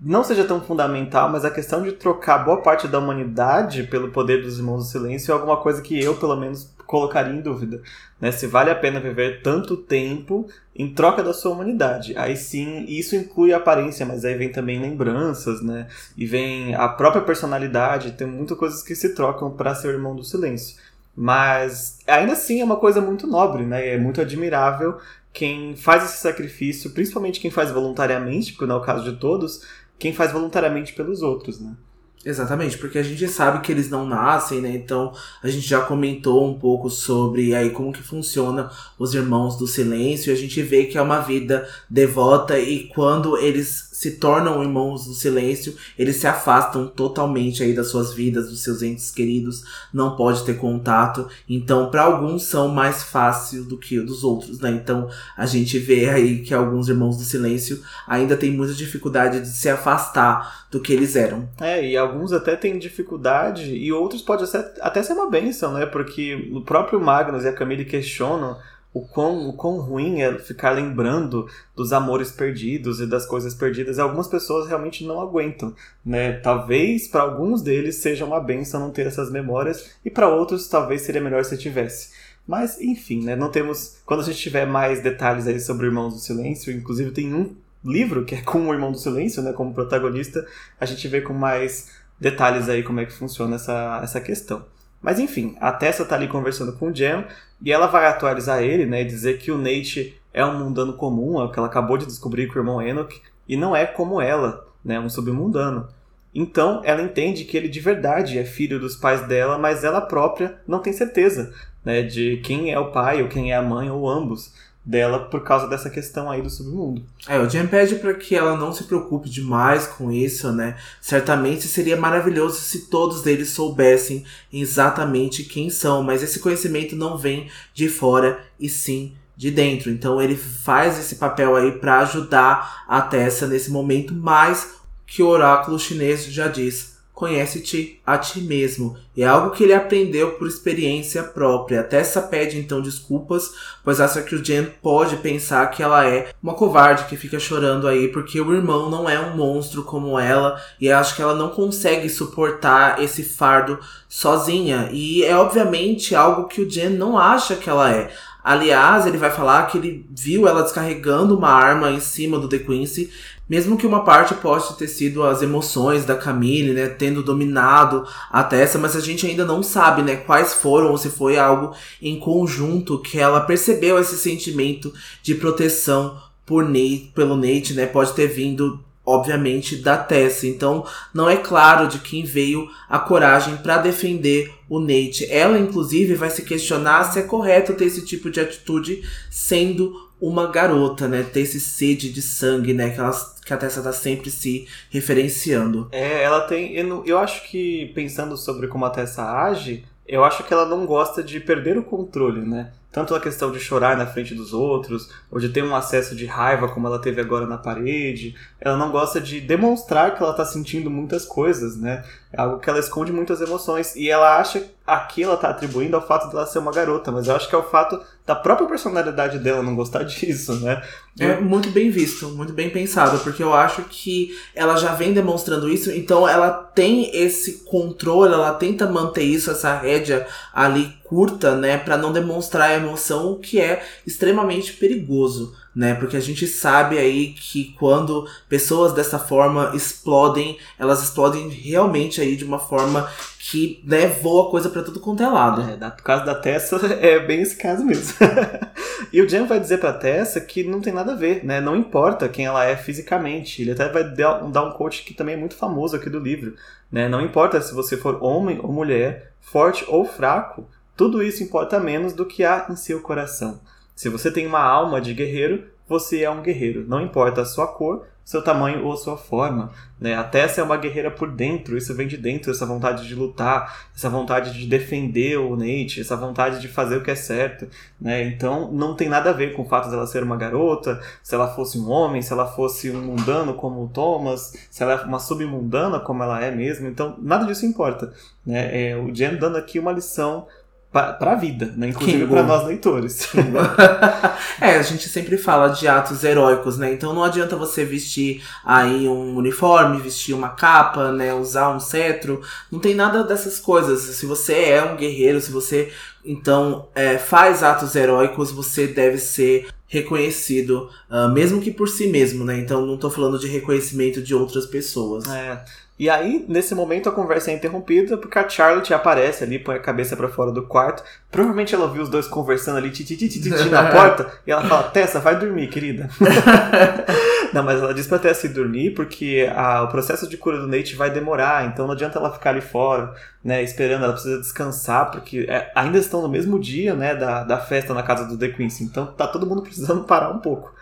[0.00, 4.42] não seja tão fundamental, mas a questão de trocar boa parte da humanidade pelo poder
[4.42, 7.82] dos irmãos do silêncio é alguma coisa que eu, pelo menos, colocaria em dúvida.
[8.20, 8.32] Né?
[8.32, 12.16] Se vale a pena viver tanto tempo em troca da sua humanidade.
[12.16, 15.86] Aí sim, isso inclui a aparência, mas aí vem também lembranças, né?
[16.16, 20.24] E vem a própria personalidade, tem muitas coisas que se trocam para ser irmão do
[20.24, 20.76] silêncio.
[21.16, 23.94] Mas ainda assim é uma coisa muito nobre, né?
[23.94, 24.98] É muito admirável
[25.32, 29.66] quem faz esse sacrifício, principalmente quem faz voluntariamente, porque não é o caso de todos,
[29.98, 31.74] quem faz voluntariamente pelos outros, né?
[32.24, 34.70] Exatamente, porque a gente sabe que eles não nascem, né?
[34.74, 39.66] Então a gente já comentou um pouco sobre aí como que funciona os irmãos do
[39.66, 40.32] silêncio.
[40.32, 45.14] A gente vê que é uma vida devota e quando eles se tornam irmãos do
[45.14, 49.64] silêncio, eles se afastam totalmente aí das suas vidas, dos seus entes queridos,
[49.94, 51.26] não pode ter contato.
[51.48, 54.70] Então, para alguns são mais fáceis do que dos outros, né?
[54.72, 59.48] Então, a gente vê aí que alguns irmãos do silêncio ainda têm muita dificuldade de
[59.48, 61.48] se afastar do que eles eram.
[61.58, 64.44] É, e alguns até têm dificuldade e outros pode
[64.82, 65.86] até ser uma benção, né?
[65.86, 68.58] Porque o próprio Magnus e a Camille questionam
[68.94, 73.98] o quão, o quão ruim é ficar lembrando dos amores perdidos e das coisas perdidas.
[73.98, 75.74] E algumas pessoas realmente não aguentam,
[76.06, 76.34] né?
[76.34, 81.02] Talvez para alguns deles seja uma benção não ter essas memórias e para outros talvez
[81.02, 82.10] seria melhor se tivesse.
[82.46, 83.34] Mas, enfim, né?
[83.34, 83.96] Não temos.
[84.06, 88.24] Quando a gente tiver mais detalhes aí sobre Irmãos do Silêncio, inclusive tem um livro
[88.24, 89.52] que é com o Irmão do Silêncio, né?
[89.52, 90.46] Como protagonista,
[90.78, 94.64] a gente vê com mais detalhes aí como é que funciona essa, essa questão.
[95.04, 97.26] Mas enfim, a Tessa tá ali conversando com o Jam
[97.62, 99.04] e ela vai atualizar ele, né?
[99.04, 102.54] Dizer que o Nate é um mundano comum, é que ela acabou de descobrir com
[102.54, 104.98] o irmão Enoch, e não é como ela, né?
[104.98, 105.86] Um submundano.
[106.34, 110.58] Então ela entende que ele de verdade é filho dos pais dela, mas ela própria
[110.66, 111.52] não tem certeza,
[111.84, 112.00] né?
[112.00, 114.54] De quem é o pai ou quem é a mãe ou ambos
[114.84, 117.02] dela por causa dessa questão aí do submundo.
[117.26, 120.76] É, o Jam pede para que ela não se preocupe demais com isso, né?
[121.00, 127.48] Certamente seria maravilhoso se todos eles soubessem exatamente quem são, mas esse conhecimento não vem
[127.72, 129.90] de fora e sim de dentro.
[129.90, 134.74] Então ele faz esse papel aí para ajudar a Tessa nesse momento, mas
[135.06, 138.96] que o oráculo chinês já diz conhece-te a ti mesmo.
[139.16, 141.80] É algo que ele aprendeu por experiência própria.
[141.80, 143.52] A Tessa pede então desculpas,
[143.84, 147.86] pois acha que o Jen pode pensar que ela é uma covarde que fica chorando
[147.86, 151.50] aí porque o irmão não é um monstro como ela e acho que ela não
[151.50, 154.88] consegue suportar esse fardo sozinha.
[154.92, 158.10] E é obviamente algo que o Jen não acha que ela é.
[158.42, 162.58] Aliás, ele vai falar que ele viu ela descarregando uma arma em cima do The
[162.58, 163.10] Quincy
[163.48, 168.42] mesmo que uma parte possa ter sido as emoções da Camille, né, tendo dominado a
[168.42, 172.18] Tessa, mas a gente ainda não sabe, né, quais foram ou se foi algo em
[172.18, 178.26] conjunto que ela percebeu esse sentimento de proteção por Nate, pelo Nate, né, pode ter
[178.26, 180.46] vindo obviamente da Tessa.
[180.46, 185.26] Então, não é claro de quem veio a coragem para defender o Nate.
[185.30, 190.46] Ela inclusive vai se questionar se é correto ter esse tipo de atitude sendo uma
[190.46, 191.22] garota, né?
[191.22, 192.90] Ter esse sede de sangue, né?
[192.90, 195.88] Que, elas, que a Tessa tá sempre se referenciando.
[195.92, 196.74] É, ela tem.
[196.74, 200.86] Eu, eu acho que pensando sobre como a Tessa age, eu acho que ela não
[200.86, 202.72] gosta de perder o controle, né?
[202.92, 206.26] Tanto a questão de chorar na frente dos outros, ou de ter um acesso de
[206.26, 208.36] raiva como ela teve agora na parede.
[208.60, 212.04] Ela não gosta de demonstrar que ela está sentindo muitas coisas, né?
[212.32, 213.96] É algo que ela esconde muitas emoções.
[213.96, 217.34] E ela acha aqui ela está atribuindo ao fato dela ser uma garota, mas eu
[217.34, 220.82] acho que é o fato da própria personalidade dela não gostar disso, né?
[221.18, 225.68] É muito bem visto, muito bem pensado, porque eu acho que ela já vem demonstrando
[225.68, 231.78] isso, então ela tem esse controle, ela tenta manter isso, essa rédea ali curta, né,
[231.78, 235.94] para não demonstrar a emoção, o que é extremamente perigoso né?
[235.94, 242.36] Porque a gente sabe aí que quando pessoas dessa forma explodem, elas explodem realmente aí
[242.36, 243.08] de uma forma
[243.38, 245.62] que né, voa coisa para tudo quanto é lado.
[245.62, 248.14] É, no caso da Tessa, é bem esse caso mesmo.
[249.12, 251.60] e o Jen vai dizer pra Tessa que não tem nada a ver, né?
[251.60, 253.62] Não importa quem ela é fisicamente.
[253.62, 256.54] Ele até vai dar um coach que também é muito famoso aqui do livro.
[256.90, 257.08] Né?
[257.08, 262.12] Não importa se você for homem ou mulher, forte ou fraco, tudo isso importa menos
[262.12, 263.60] do que há em seu coração.
[263.94, 266.84] Se você tem uma alma de guerreiro, você é um guerreiro.
[266.86, 269.70] Não importa a sua cor, seu tamanho ou sua forma.
[270.00, 270.14] Né?
[270.14, 273.88] A Tessa é uma guerreira por dentro, isso vem de dentro, essa vontade de lutar,
[273.94, 277.68] essa vontade de defender o Nate, essa vontade de fazer o que é certo.
[278.00, 278.24] Né?
[278.24, 281.54] Então não tem nada a ver com o fato dela ser uma garota, se ela
[281.54, 285.18] fosse um homem, se ela fosse um mundano como o Thomas, se ela é uma
[285.18, 286.88] submundana como ela é mesmo.
[286.88, 288.12] Então nada disso importa.
[288.44, 288.90] Né?
[288.90, 290.46] É, o Jen dando aqui uma lição
[290.94, 291.88] para a vida, né?
[291.88, 293.28] Inclusive para nós leitores.
[294.60, 296.92] é, a gente sempre fala de atos heróicos, né?
[296.92, 301.34] Então não adianta você vestir aí um uniforme, vestir uma capa, né?
[301.34, 302.40] Usar um cetro.
[302.70, 304.02] Não tem nada dessas coisas.
[304.02, 305.92] Se você é um guerreiro, se você
[306.24, 312.44] então é, faz atos heróicos, você deve ser reconhecido, uh, mesmo que por si mesmo,
[312.44, 312.58] né?
[312.58, 315.26] Então não tô falando de reconhecimento de outras pessoas.
[315.28, 315.62] É.
[315.96, 319.80] E aí, nesse momento, a conversa é interrompida porque a Charlotte aparece ali, põe a
[319.80, 321.04] cabeça para fora do quarto.
[321.30, 325.38] Provavelmente ela viu os dois conversando ali, titi na porta, e ela fala: Tessa, vai
[325.38, 326.10] dormir, querida.
[327.54, 330.66] não, mas ela diz pra Tessa ir dormir porque a, o processo de cura do
[330.66, 335.12] Nate vai demorar, então não adianta ela ficar ali fora, né, esperando, ela precisa descansar,
[335.12, 338.48] porque é, ainda estão no mesmo dia, né, da, da festa na casa do The
[338.48, 340.73] Quincy, então tá todo mundo precisando parar um pouco.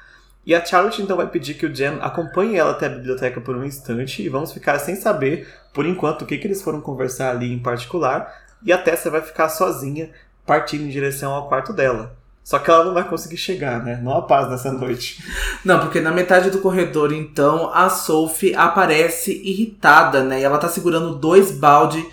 [0.45, 3.57] E a Charlotte então vai pedir que o Jen acompanhe ela até a biblioteca por
[3.57, 7.31] um instante e vamos ficar sem saber, por enquanto, o que, que eles foram conversar
[7.31, 8.43] ali em particular.
[8.65, 10.11] E a Tessa vai ficar sozinha,
[10.45, 12.17] partindo em direção ao quarto dela.
[12.43, 14.01] Só que ela não vai conseguir chegar, né?
[14.03, 15.25] Não há paz nessa noite.
[15.65, 20.41] Não, porque na metade do corredor, então, a Sophie aparece irritada, né?
[20.41, 22.05] E ela tá segurando dois baldes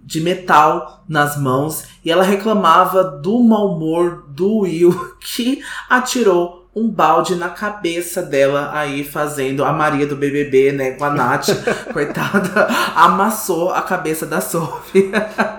[0.00, 6.88] de metal nas mãos e ela reclamava do mau humor do Will que atirou um
[6.88, 11.48] balde na cabeça dela aí fazendo a Maria do BBB, né, com a Nath,
[11.92, 15.10] coitada, amassou a cabeça da Sophie.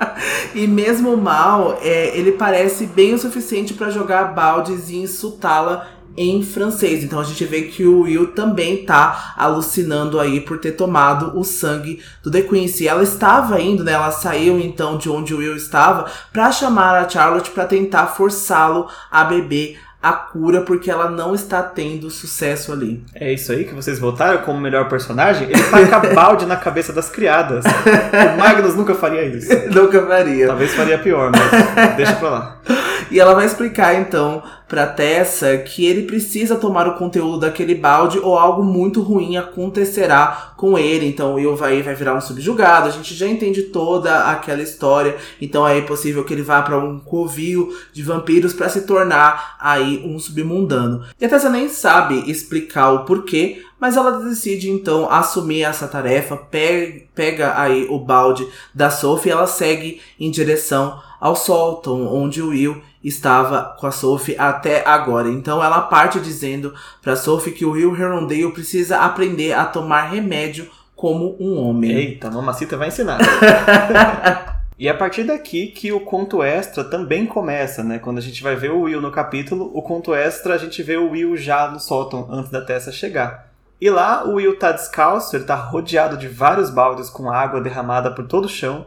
[0.55, 6.43] e mesmo mal, é, ele parece bem o suficiente para jogar baldes e insultá-la em
[6.43, 7.03] francês.
[7.03, 11.43] Então a gente vê que o Will também tá alucinando aí por ter tomado o
[11.43, 12.87] sangue do The Quincy.
[12.87, 13.93] Ela estava indo, né?
[13.93, 18.87] Ela saiu então de onde o Will estava para chamar a Charlotte para tentar forçá-lo
[19.11, 23.01] a beber a cura porque ela não está tendo sucesso ali.
[23.15, 25.49] É isso aí que vocês votaram como melhor personagem?
[25.49, 27.63] Ele taca balde na cabeça das criadas.
[27.63, 29.49] O Magnus nunca faria isso.
[29.73, 30.47] nunca faria.
[30.47, 32.57] Talvez faria pior, mas deixa pra lá.
[33.13, 38.17] E ela vai explicar então para Tessa que ele precisa tomar o conteúdo daquele balde
[38.17, 41.05] ou algo muito ruim acontecerá com ele.
[41.05, 42.87] Então o Will vai, virar um subjugado.
[42.87, 45.15] A gente já entende toda aquela história.
[45.39, 50.01] Então é possível que ele vá para um covil de vampiros para se tornar aí
[50.03, 51.05] um submundano.
[51.21, 56.35] E a Tessa nem sabe explicar o porquê, mas ela decide então assumir essa tarefa,
[56.35, 62.49] pega aí o balde da Sophie e ela segue em direção ao sótão onde o
[62.49, 65.29] Will estava com a Sophie até agora.
[65.29, 70.69] Então ela parte dizendo para Sophie que o Will Herondale precisa aprender a tomar remédio
[70.95, 71.91] como um homem.
[71.91, 73.19] Eita, mamacita vai ensinar.
[74.77, 77.99] E é a partir daqui que o conto extra também começa, né?
[77.99, 80.97] Quando a gente vai ver o Will no capítulo, o conto extra a gente vê
[80.97, 83.51] o Will já no sótão antes da Tessa chegar.
[83.79, 88.11] E lá o Will tá descalço, ele tá rodeado de vários baldes com água derramada
[88.11, 88.85] por todo o chão,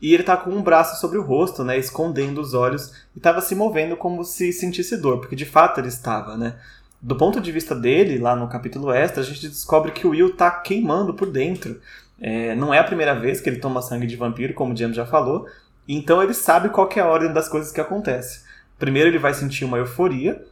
[0.00, 3.40] e ele tá com um braço sobre o rosto, né, escondendo os olhos, e estava
[3.40, 6.56] se movendo como se sentisse dor, porque de fato ele estava, né?
[7.00, 10.34] Do ponto de vista dele, lá no capítulo extra, a gente descobre que o Will
[10.34, 11.80] tá queimando por dentro.
[12.20, 14.96] É, não é a primeira vez que ele toma sangue de vampiro, como o James
[14.96, 15.46] já falou,
[15.86, 18.42] então ele sabe qual é a ordem das coisas que acontece.
[18.78, 20.44] Primeiro ele vai sentir uma euforia,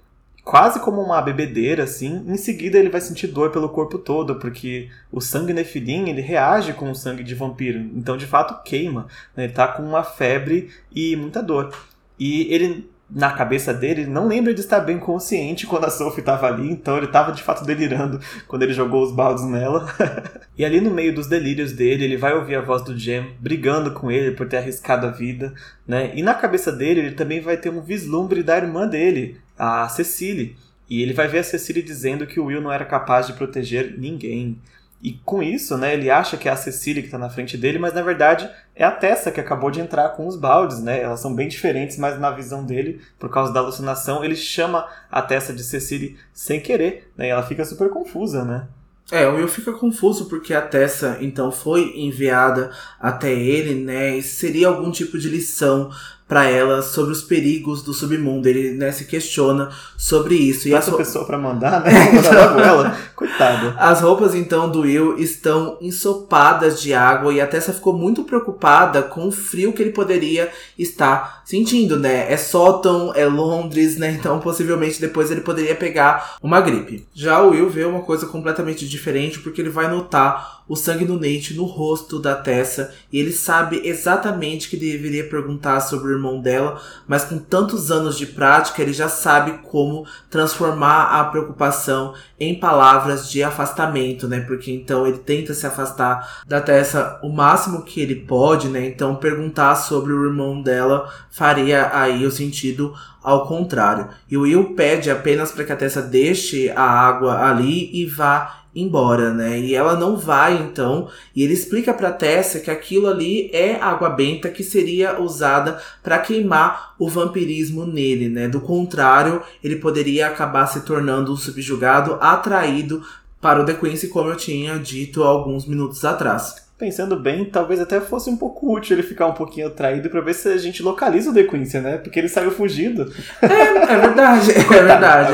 [0.46, 2.24] quase como uma bebedeira, assim.
[2.28, 6.72] Em seguida ele vai sentir dor pelo corpo todo, porque o sangue Nefilim, ele reage
[6.72, 7.80] com o sangue de vampiro.
[7.80, 9.08] Então, de fato, queima.
[9.36, 9.44] Né?
[9.44, 11.76] Ele tá com uma febre e muita dor.
[12.16, 16.20] E ele na cabeça dele, ele não lembra de estar bem consciente quando a Sophie
[16.20, 18.18] estava ali, então ele estava de fato delirando
[18.48, 19.86] quando ele jogou os baldes nela.
[20.58, 23.92] e ali no meio dos delírios dele, ele vai ouvir a voz do Jem brigando
[23.92, 25.54] com ele por ter arriscado a vida,
[25.86, 26.12] né?
[26.16, 30.56] E na cabeça dele, ele também vai ter um vislumbre da irmã dele, a Cecily.
[30.88, 33.98] E ele vai ver a Cecily dizendo que o Will não era capaz de proteger
[33.98, 34.60] ninguém.
[35.02, 37.78] E com isso, né, ele acha que é a Cecília que está na frente dele,
[37.78, 41.00] mas na verdade é a Tessa que acabou de entrar com os baldes, né?
[41.00, 45.20] Elas são bem diferentes, mas na visão dele, por causa da alucinação, ele chama a
[45.20, 47.26] Tessa de Cecília sem querer, né?
[47.26, 48.66] E ela fica super confusa, né?
[49.12, 54.20] É, o Will fica confuso porque a Tessa então foi enviada até ele, né?
[54.22, 55.90] Seria algum tipo de lição
[56.28, 58.48] para ela sobre os perigos do submundo.
[58.48, 60.68] Ele né, se questiona sobre isso.
[60.68, 60.96] E essa ro...
[60.96, 62.10] pessoa para mandar, né?
[62.12, 62.98] Mandar ela.
[63.14, 63.74] Coitada.
[63.78, 69.02] As roupas então do Will estão ensopadas de água e a Tessa ficou muito preocupada
[69.02, 72.30] com o frio que ele poderia estar sentindo, né?
[72.32, 74.10] É Sótão, é Londres, né?
[74.10, 77.06] Então possivelmente depois ele poderia pegar uma gripe.
[77.14, 81.14] Já o Will vê uma coisa completamente diferente porque ele vai notar o sangue do
[81.14, 86.40] Nate no rosto da Tessa e ele sabe exatamente que deveria perguntar sobre o irmão
[86.40, 92.58] dela, mas com tantos anos de prática ele já sabe como transformar a preocupação em
[92.58, 94.40] palavras de afastamento, né?
[94.40, 98.86] Porque então ele tenta se afastar da Tessa o máximo que ele pode, né?
[98.86, 102.92] Então perguntar sobre o irmão dela faria aí o sentido
[103.22, 104.08] ao contrário.
[104.30, 108.65] E o Will pede apenas para que a Tessa deixe a água ali e vá
[108.76, 109.58] embora, né?
[109.58, 114.10] E ela não vai então, e ele explica para Tessa que aquilo ali é água
[114.10, 118.46] benta que seria usada para queimar o vampirismo nele, né?
[118.46, 123.02] Do contrário, ele poderia acabar se tornando um subjugado atraído
[123.40, 126.66] para o The Quincy, como eu tinha dito alguns minutos atrás.
[126.78, 130.34] Pensando bem, talvez até fosse um pouco útil ele ficar um pouquinho atraído para ver
[130.34, 131.96] se a gente localiza o The Quincy, né?
[131.96, 133.10] Porque ele saiu fugindo.
[133.40, 135.32] É, é verdade, é verdade.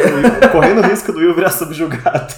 [0.52, 2.32] Correndo o risco do Will virar subjugado.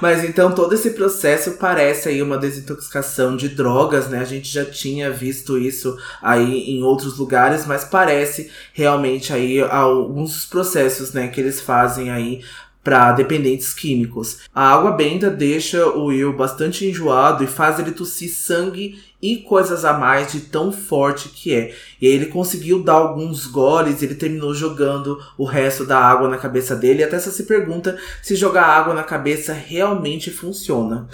[0.00, 4.18] Mas então todo esse processo parece aí uma desintoxicação de drogas, né?
[4.20, 10.46] A gente já tinha visto isso aí em outros lugares, mas parece realmente aí alguns
[10.46, 12.42] processos, né, que eles fazem aí
[12.86, 14.42] para dependentes químicos.
[14.54, 19.02] A água benta deixa o Will bastante enjoado e faz ele tossir sangue
[19.32, 21.74] e coisas a mais de tão forte que é.
[22.00, 26.38] E aí ele conseguiu dar alguns goles, ele terminou jogando o resto da água na
[26.38, 27.00] cabeça dele.
[27.00, 31.08] E até se pergunta se jogar água na cabeça realmente funciona.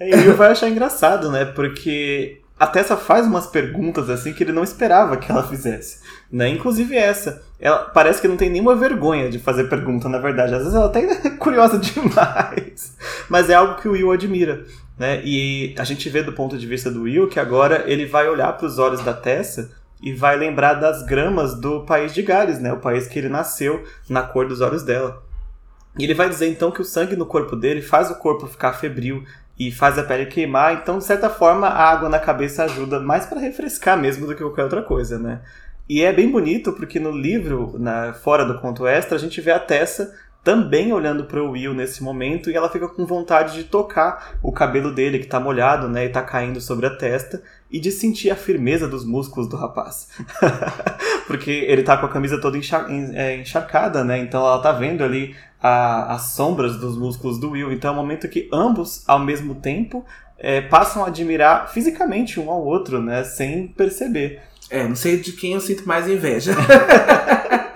[0.00, 1.44] E Will vai achar engraçado, né?
[1.44, 6.00] Porque a Tessa faz umas perguntas assim que ele não esperava que ela fizesse,
[6.30, 6.48] né?
[6.48, 7.42] Inclusive essa.
[7.60, 10.54] Ela parece que não tem nenhuma vergonha de fazer pergunta, na verdade.
[10.54, 12.96] Às vezes ela até é curiosa demais.
[13.28, 14.64] Mas é algo que o Will admira,
[14.98, 15.22] né?
[15.24, 18.52] E a gente vê do ponto de vista do Will que agora ele vai olhar
[18.54, 19.70] para os olhos da Tessa
[20.02, 22.72] e vai lembrar das gramas do país de Gales, né?
[22.72, 25.22] O país que ele nasceu na cor dos olhos dela.
[25.98, 28.74] E ele vai dizer então que o sangue no corpo dele faz o corpo ficar
[28.74, 29.24] febril
[29.58, 33.26] e faz a pele queimar, então de certa forma a água na cabeça ajuda mais
[33.26, 35.40] para refrescar mesmo do que qualquer outra coisa, né?
[35.88, 39.50] E é bem bonito porque no livro, na, fora do conto extra, a gente vê
[39.50, 40.14] a Tessa
[40.48, 44.50] também olhando para o Will nesse momento e ela fica com vontade de tocar o
[44.50, 48.30] cabelo dele que está molhado, né, e está caindo sobre a testa e de sentir
[48.30, 50.08] a firmeza dos músculos do rapaz.
[51.28, 52.56] Porque ele está com a camisa toda
[53.12, 54.20] é, encharcada, né?
[54.20, 57.70] Então ela está vendo ali a, as sombras dos músculos do Will.
[57.70, 60.02] Então é um momento que ambos, ao mesmo tempo,
[60.38, 63.22] é, passam a admirar fisicamente um ao outro, né?
[63.22, 64.40] Sem perceber.
[64.70, 66.54] É, não sei de quem eu sinto mais inveja.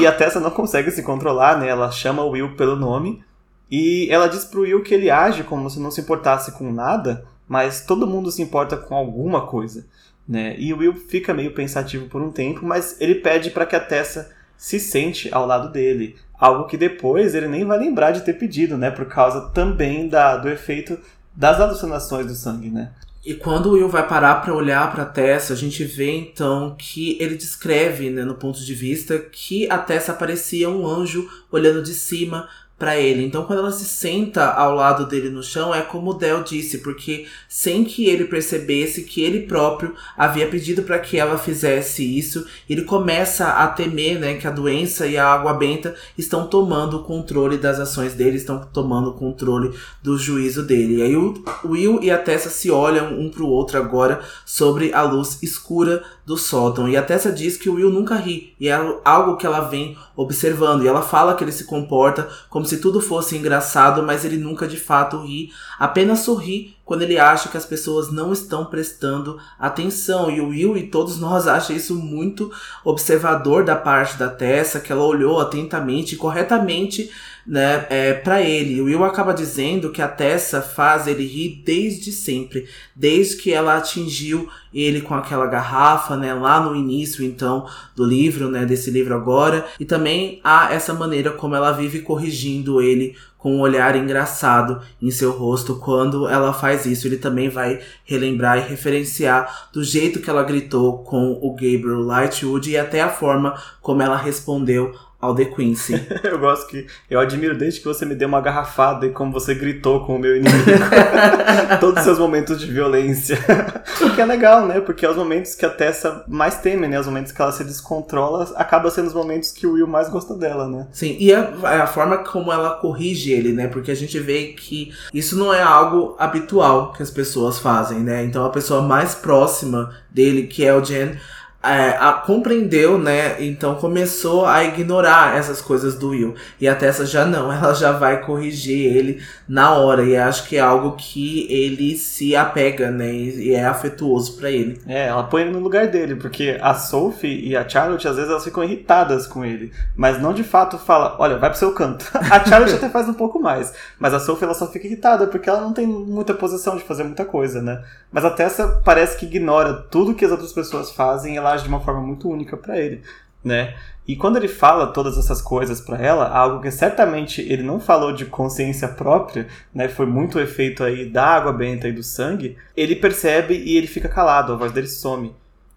[0.00, 1.68] e a Tessa não consegue se controlar, né?
[1.68, 3.22] Ela chama o Will pelo nome
[3.70, 7.24] e ela diz pro Will que ele age como se não se importasse com nada,
[7.48, 9.86] mas todo mundo se importa com alguma coisa,
[10.28, 10.54] né?
[10.58, 13.80] E o Will fica meio pensativo por um tempo, mas ele pede para que a
[13.80, 18.34] Tessa se sente ao lado dele, algo que depois ele nem vai lembrar de ter
[18.34, 18.90] pedido, né?
[18.90, 20.98] Por causa também da, do efeito
[21.34, 22.92] das alucinações do sangue, né?
[23.24, 27.16] E quando o Will vai parar para olhar para Tessa, a gente vê então que
[27.20, 31.94] ele descreve, né, no ponto de vista, que a Tessa parecia um anjo olhando de
[31.94, 32.48] cima
[32.82, 33.24] para ele.
[33.24, 36.78] Então, quando ela se senta ao lado dele no chão, é como o Del disse,
[36.78, 42.44] porque sem que ele percebesse que ele próprio havia pedido para que ela fizesse isso,
[42.68, 47.04] ele começa a temer, né, que a doença e a água benta estão tomando o
[47.04, 49.72] controle das ações dele, estão tomando o controle
[50.02, 50.96] do juízo dele.
[50.96, 55.02] E aí o Will e a Tessa se olham um pro outro agora sobre a
[55.02, 56.88] luz escura do sótão.
[56.88, 59.96] E a Tessa diz que o Will nunca ri, e é algo que ela vem
[60.16, 60.84] observando.
[60.84, 64.66] E ela fala que ele se comporta como se tudo fosse engraçado, mas ele nunca
[64.66, 70.30] de fato ri, apenas sorri quando ele acha que as pessoas não estão prestando atenção.
[70.30, 72.52] E o Will e todos nós acham isso muito
[72.84, 77.10] observador da parte da Tessa, que ela olhou atentamente e corretamente
[77.46, 78.80] né, é, para ele.
[78.80, 83.76] O Will acaba dizendo que a Tessa faz ele rir desde sempre, desde que ela
[83.76, 89.14] atingiu ele com aquela garrafa, né, lá no início então do livro, né, desse livro
[89.14, 94.80] agora, e também há essa maneira como ela vive corrigindo ele com um olhar engraçado
[95.02, 97.08] em seu rosto quando ela faz isso.
[97.08, 102.70] Ele também vai relembrar e referenciar do jeito que ela gritou com o Gabriel Lightwood
[102.70, 106.04] e até a forma como ela respondeu ao The Quincy.
[106.24, 106.84] eu gosto que.
[107.08, 110.18] Eu admiro desde que você me deu uma garrafada e como você gritou com o
[110.18, 110.66] meu inimigo.
[111.78, 113.38] Todos os seus momentos de violência.
[114.02, 114.80] o que é legal, né?
[114.80, 116.98] Porque é os momentos que a Tessa mais teme, né?
[116.98, 120.34] Os momentos que ela se descontrola, acaba sendo os momentos que o Will mais gosta
[120.34, 120.88] dela, né?
[120.90, 123.68] Sim, e a, a forma como ela corrige ele, né?
[123.68, 128.24] Porque a gente vê que isso não é algo habitual que as pessoas fazem, né?
[128.24, 131.16] Então a pessoa mais próxima dele, que é o Jen
[131.62, 133.36] é, a, compreendeu, né?
[133.38, 136.34] Então começou a ignorar essas coisas do Will.
[136.60, 140.02] E a Tessa já não, ela já vai corrigir ele na hora.
[140.02, 143.12] E acho que é algo que ele se apega, né?
[143.12, 144.80] E é afetuoso para ele.
[144.86, 148.30] É, ela põe ele no lugar dele, porque a Sophie e a Charlotte às vezes
[148.30, 149.72] elas ficam irritadas com ele.
[149.94, 152.10] Mas não de fato fala, olha, vai pro seu canto.
[152.14, 153.72] a Charlotte até faz um pouco mais.
[153.98, 157.04] Mas a Sophie ela só fica irritada porque ela não tem muita posição de fazer
[157.04, 157.82] muita coisa, né?
[158.10, 161.36] Mas a Tessa parece que ignora tudo que as outras pessoas fazem.
[161.36, 163.02] Ela age de uma forma muito única para ele,
[163.44, 163.74] né?
[164.06, 168.12] E quando ele fala todas essas coisas para ela, algo que certamente ele não falou
[168.12, 169.88] de consciência própria, né?
[169.88, 172.56] Foi muito o efeito aí da água benta e do sangue.
[172.76, 175.34] Ele percebe e ele fica calado, a voz dele some.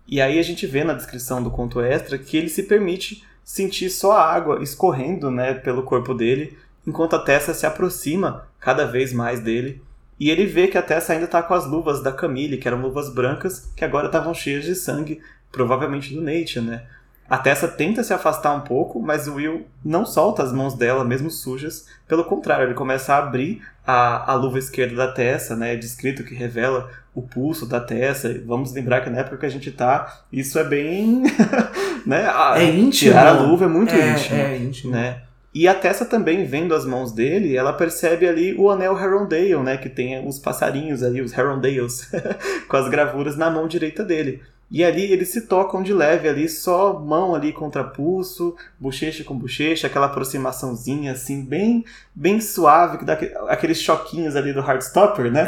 [0.08, 3.90] E aí a gente vê na descrição do conto extra que ele se permite sentir
[3.90, 9.14] só a água escorrendo, né, pelo corpo dele, enquanto a Tessa se aproxima cada vez
[9.14, 9.84] mais dele
[10.20, 12.82] e ele vê que a Tessa ainda está com as luvas da Camille, que eram
[12.82, 15.22] luvas brancas, que agora estavam cheias de sangue,
[15.56, 16.84] provavelmente do Nate, né?
[17.28, 21.04] A Tessa tenta se afastar um pouco, mas o Will não solta as mãos dela,
[21.04, 21.88] mesmo sujas.
[22.08, 25.74] Pelo contrário, ele começa a abrir a, a luva esquerda da Tessa, né?
[25.74, 28.40] É descrito que revela o pulso da Tessa.
[28.46, 31.24] Vamos lembrar que na época que a gente tá, isso é bem.
[32.06, 32.28] né?
[32.58, 33.12] é íntimo.
[33.12, 34.38] Tirar a luva é muito é, íntimo.
[34.38, 34.92] É íntimo.
[34.92, 35.22] Né?
[35.52, 39.78] E a Tessa também, vendo as mãos dele, ela percebe ali o anel Herondale, né?
[39.78, 42.12] Que tem os passarinhos ali, os Herondales,
[42.68, 44.44] com as gravuras na mão direita dele.
[44.70, 49.38] E ali eles se tocam de leve ali, só mão ali contra pulso, bochecha com
[49.38, 53.14] bochecha, aquela aproximaçãozinha assim, bem bem suave, que dá
[53.48, 55.46] aqueles choquinhos ali do Heartstopper, né?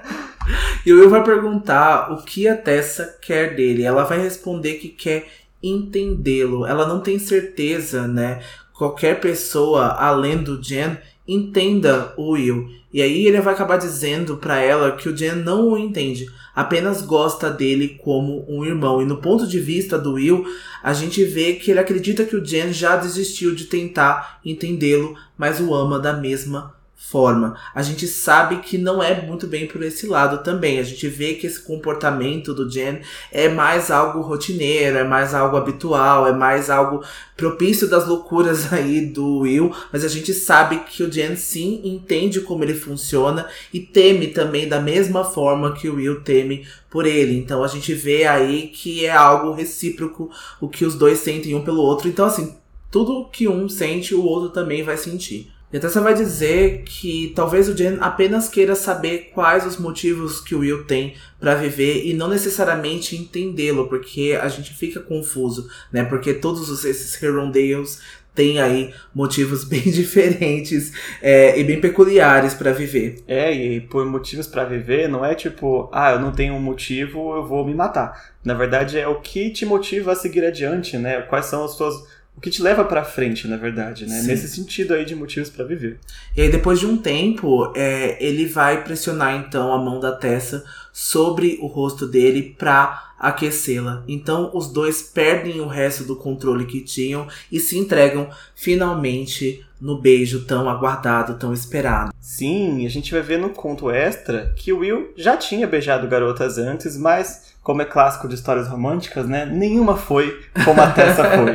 [0.84, 3.84] e o Will vai perguntar o que a Tessa quer dele.
[3.84, 5.26] Ela vai responder que quer
[5.62, 6.66] entendê-lo.
[6.66, 8.40] Ela não tem certeza, né?
[8.74, 10.96] Qualquer pessoa além do Jen
[11.26, 12.68] entenda o Will.
[12.92, 17.02] E aí ele vai acabar dizendo para ela que o Jen não o entende, apenas
[17.02, 19.00] gosta dele como um irmão.
[19.00, 20.44] E no ponto de vista do Will,
[20.82, 25.60] a gente vê que ele acredita que o Jen já desistiu de tentar entendê-lo, mas
[25.60, 27.56] o ama da mesma forma.
[27.74, 30.78] A gente sabe que não é muito bem por esse lado também.
[30.78, 33.00] A gente vê que esse comportamento do Jen
[33.32, 37.02] é mais algo rotineiro, é mais algo habitual, é mais algo
[37.36, 42.42] propício das loucuras aí do Will, mas a gente sabe que o Jen sim entende
[42.42, 47.36] como ele funciona e teme também da mesma forma que o Will teme por ele.
[47.36, 50.30] Então a gente vê aí que é algo recíproco
[50.60, 52.08] o que os dois sentem um pelo outro.
[52.08, 52.54] Então assim,
[52.90, 55.50] tudo que um sente, o outro também vai sentir.
[55.72, 60.40] E até você vai dizer que talvez o Jen apenas queira saber quais os motivos
[60.40, 65.68] que o Will tem para viver e não necessariamente entendê-lo, porque a gente fica confuso,
[65.92, 66.04] né?
[66.04, 68.00] Porque todos esses Herondales
[68.34, 70.92] têm aí motivos bem diferentes
[71.22, 73.22] é, e bem peculiares para viver.
[73.28, 77.36] É, e por motivos para viver não é tipo, ah, eu não tenho um motivo,
[77.36, 78.32] eu vou me matar.
[78.44, 81.22] Na verdade é o que te motiva a seguir adiante, né?
[81.22, 81.94] Quais são as suas
[82.40, 84.18] o que te leva para frente, na verdade, né?
[84.18, 84.28] Sim.
[84.28, 86.00] Nesse sentido aí de motivos para viver.
[86.34, 90.64] E aí depois de um tempo, é, ele vai pressionar então a mão da Tessa
[90.90, 94.02] sobre o rosto dele pra aquecê-la.
[94.08, 100.00] Então os dois perdem o resto do controle que tinham e se entregam finalmente no
[100.00, 102.10] beijo tão aguardado, tão esperado.
[102.22, 106.56] Sim, a gente vai ver no conto extra que o Will já tinha beijado garotas
[106.56, 109.46] antes, mas como é clássico de histórias românticas, né?
[109.46, 111.54] Nenhuma foi como a Tessa foi.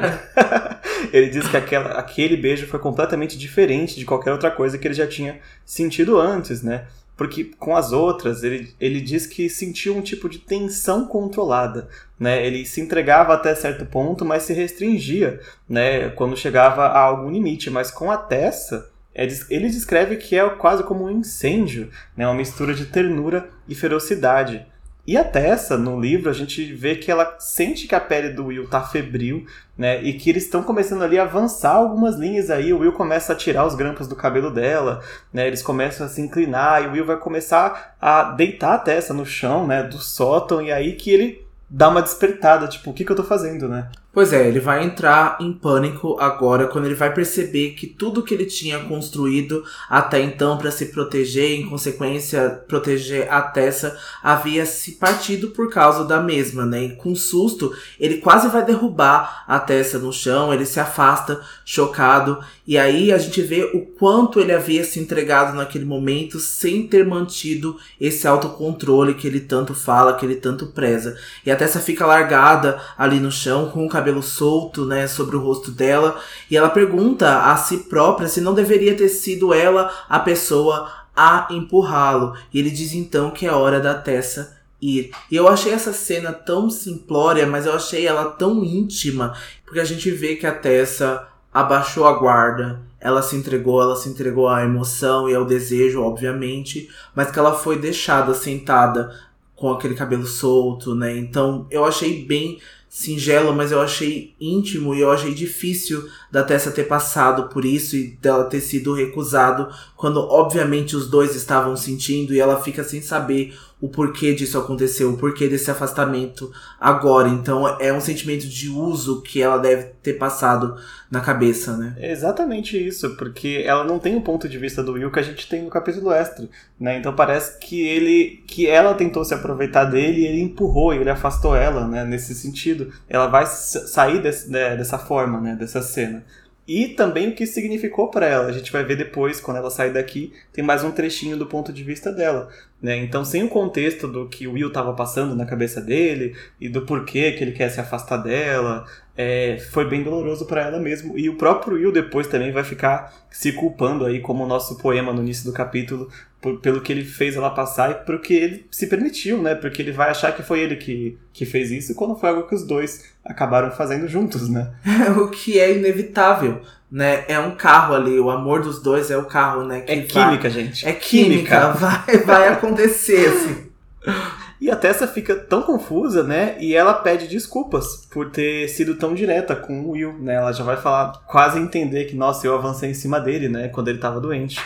[1.12, 4.94] ele diz que aquela, aquele beijo foi completamente diferente de qualquer outra coisa que ele
[4.94, 6.86] já tinha sentido antes, né?
[7.18, 12.48] Porque com as outras, ele, ele diz que sentiu um tipo de tensão controlada, né?
[12.48, 16.08] Ele se entregava até certo ponto, mas se restringia, né?
[16.12, 17.70] Quando chegava a algum limite.
[17.70, 22.26] Mas com a Tessa, é ele descreve que é quase como um incêndio, né?
[22.26, 24.66] Uma mistura de ternura e ferocidade.
[25.08, 28.48] E a Tessa, no livro, a gente vê que ela sente que a pele do
[28.48, 29.46] Will tá febril,
[29.78, 30.02] né?
[30.02, 32.74] E que eles estão começando ali a avançar algumas linhas aí.
[32.74, 35.02] O Will começa a tirar os grampos do cabelo dela,
[35.32, 35.46] né?
[35.46, 39.26] Eles começam a se inclinar e o Will vai começar a deitar a Tessa no
[39.26, 39.84] chão, né?
[39.84, 43.24] Do sótão, e aí que ele dá uma despertada, tipo, o que, que eu tô
[43.24, 43.90] fazendo, né?
[44.16, 48.34] Pois é, ele vai entrar em pânico agora quando ele vai perceber que tudo que
[48.34, 54.94] ele tinha construído até então para se proteger, em consequência proteger a Tessa, havia se
[54.94, 56.86] partido por causa da mesma, né?
[56.86, 62.40] E com susto, ele quase vai derrubar a Tessa no chão, ele se afasta, chocado,
[62.66, 67.06] e aí a gente vê o quanto ele havia se entregado naquele momento sem ter
[67.06, 71.18] mantido esse autocontrole que ele tanto fala, que ele tanto preza.
[71.46, 75.36] E a Tessa fica largada ali no chão com o cabelo cabelo solto, né, sobre
[75.36, 79.92] o rosto dela, e ela pergunta a si própria se não deveria ter sido ela
[80.08, 82.36] a pessoa a empurrá-lo.
[82.54, 85.12] E ele diz então que é hora da Tessa ir.
[85.32, 89.34] E eu achei essa cena tão simplória, mas eu achei ela tão íntima,
[89.66, 94.10] porque a gente vê que a Tessa abaixou a guarda, ela se entregou, ela se
[94.10, 99.16] entregou à emoção e ao desejo, obviamente, mas que ela foi deixada sentada
[99.56, 101.18] com aquele cabelo solto, né?
[101.18, 102.60] Então eu achei bem
[102.96, 107.94] singelo, mas eu achei íntimo e eu achei difícil da Tessa ter passado por isso
[107.98, 109.68] e dela ter sido recusado
[109.98, 115.12] quando obviamente os dois estavam sentindo e ela fica sem saber o porquê disso aconteceu,
[115.12, 117.28] o porquê desse afastamento agora.
[117.28, 120.76] Então é um sentimento de uso que ela deve ter passado
[121.12, 121.94] na cabeça, né?
[121.98, 125.24] É exatamente isso, porque ela não tem o ponto de vista do Will que a
[125.24, 126.48] gente tem no capítulo extra,
[126.80, 126.98] né?
[126.98, 131.56] Então parece que ele, que ela tentou se aproveitar dele e ele empurrou, ele afastou
[131.56, 132.04] ela, né?
[132.06, 135.56] Nesse sentido, ela vai sair desse, dessa forma, né?
[135.56, 136.24] Dessa cena
[136.68, 138.48] e também o que significou para ela.
[138.48, 141.72] A gente vai ver depois, quando ela sair daqui, tem mais um trechinho do ponto
[141.72, 142.50] de vista dela.
[142.82, 142.98] Né?
[142.98, 146.82] Então, sem o contexto do que o Will estava passando na cabeça dele e do
[146.82, 148.86] porquê que ele quer se afastar dela,
[149.16, 151.18] é, foi bem doloroso para ela mesmo.
[151.18, 155.14] E o próprio Will depois também vai ficar se culpando aí, como o nosso poema
[155.14, 156.10] no início do capítulo,
[156.46, 159.56] por, pelo que ele fez ela passar e porque ele se permitiu, né?
[159.56, 162.54] Porque ele vai achar que foi ele que, que fez isso, quando foi algo que
[162.54, 164.72] os dois acabaram fazendo juntos, né?
[165.18, 167.26] o que é inevitável, né?
[167.28, 169.86] É um carro ali, o amor dos dois é o carro, né?
[169.88, 170.52] é química, vai...
[170.52, 170.88] gente.
[170.88, 171.70] É química, química.
[171.72, 173.66] vai, vai acontecer, assim.
[174.62, 176.56] E a Tessa fica tão confusa, né?
[176.60, 180.36] E ela pede desculpas por ter sido tão direta com o Will, né?
[180.36, 183.68] Ela já vai falar, quase entender que, nossa, eu avancei em cima dele, né?
[183.68, 184.58] Quando ele tava doente.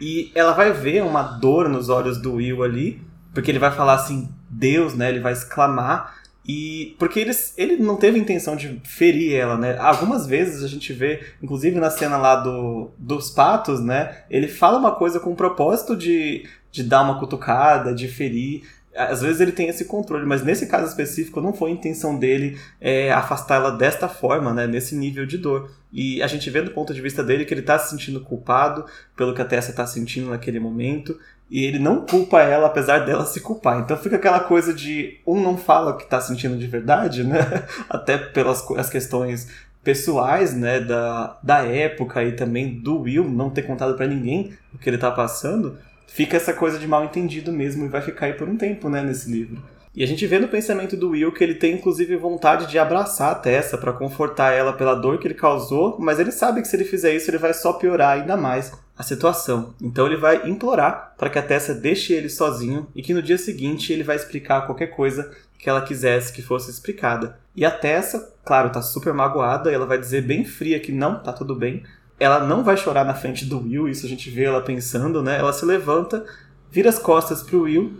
[0.00, 3.94] E ela vai ver uma dor nos olhos do Will ali, porque ele vai falar
[3.94, 5.08] assim, Deus, né?
[5.08, 6.16] Ele vai exclamar.
[6.48, 9.76] E porque eles, ele não teve intenção de ferir ela, né?
[9.78, 14.22] Algumas vezes a gente vê, inclusive na cena lá do, dos patos, né?
[14.30, 18.62] Ele fala uma coisa com o propósito de, de dar uma cutucada, de ferir
[18.96, 22.58] às vezes ele tem esse controle, mas nesse caso específico não foi a intenção dele
[22.80, 25.70] é, afastá-la desta forma, né, nesse nível de dor.
[25.92, 28.84] E a gente vê do ponto de vista dele que ele está se sentindo culpado
[29.16, 31.18] pelo que a Tessa está sentindo naquele momento,
[31.50, 33.80] e ele não culpa ela apesar dela se culpar.
[33.80, 37.38] Então fica aquela coisa de um não fala o que está sentindo de verdade, né,
[37.88, 39.48] até pelas as questões
[39.84, 44.78] pessoais, né, da, da época e também do Will não ter contado para ninguém o
[44.78, 48.32] que ele está passando fica essa coisa de mal entendido mesmo e vai ficar aí
[48.32, 49.62] por um tempo, né, nesse livro.
[49.96, 53.32] E a gente vê no pensamento do Will que ele tem inclusive vontade de abraçar
[53.32, 56.76] a Tessa para confortar ela pela dor que ele causou, mas ele sabe que se
[56.76, 59.74] ele fizer isso ele vai só piorar ainda mais a situação.
[59.80, 63.38] Então ele vai implorar para que a Tessa deixe ele sozinho e que no dia
[63.38, 67.38] seguinte ele vai explicar qualquer coisa que ela quisesse que fosse explicada.
[67.56, 71.32] E a Tessa, claro, tá super magoada, ela vai dizer bem fria que não, tá
[71.32, 71.82] tudo bem,
[72.18, 75.38] ela não vai chorar na frente do Will, isso a gente vê ela pensando, né?
[75.38, 76.24] Ela se levanta,
[76.70, 77.92] vira as costas pro Will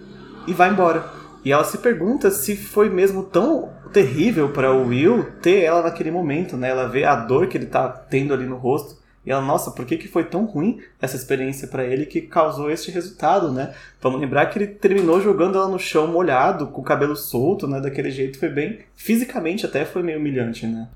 [0.46, 1.04] e vai embora.
[1.44, 6.10] E ela se pergunta se foi mesmo tão terrível para o Will ter ela naquele
[6.10, 6.70] momento, né?
[6.70, 9.84] Ela vê a dor que ele tá tendo ali no rosto E ela, nossa, por
[9.84, 13.74] que, que foi tão ruim essa experiência para ele que causou este resultado, né?
[14.00, 17.80] Vamos lembrar que ele terminou jogando ela no chão molhado, com o cabelo solto, né?
[17.80, 18.80] Daquele jeito foi bem.
[18.94, 20.88] Fisicamente até foi meio humilhante, né?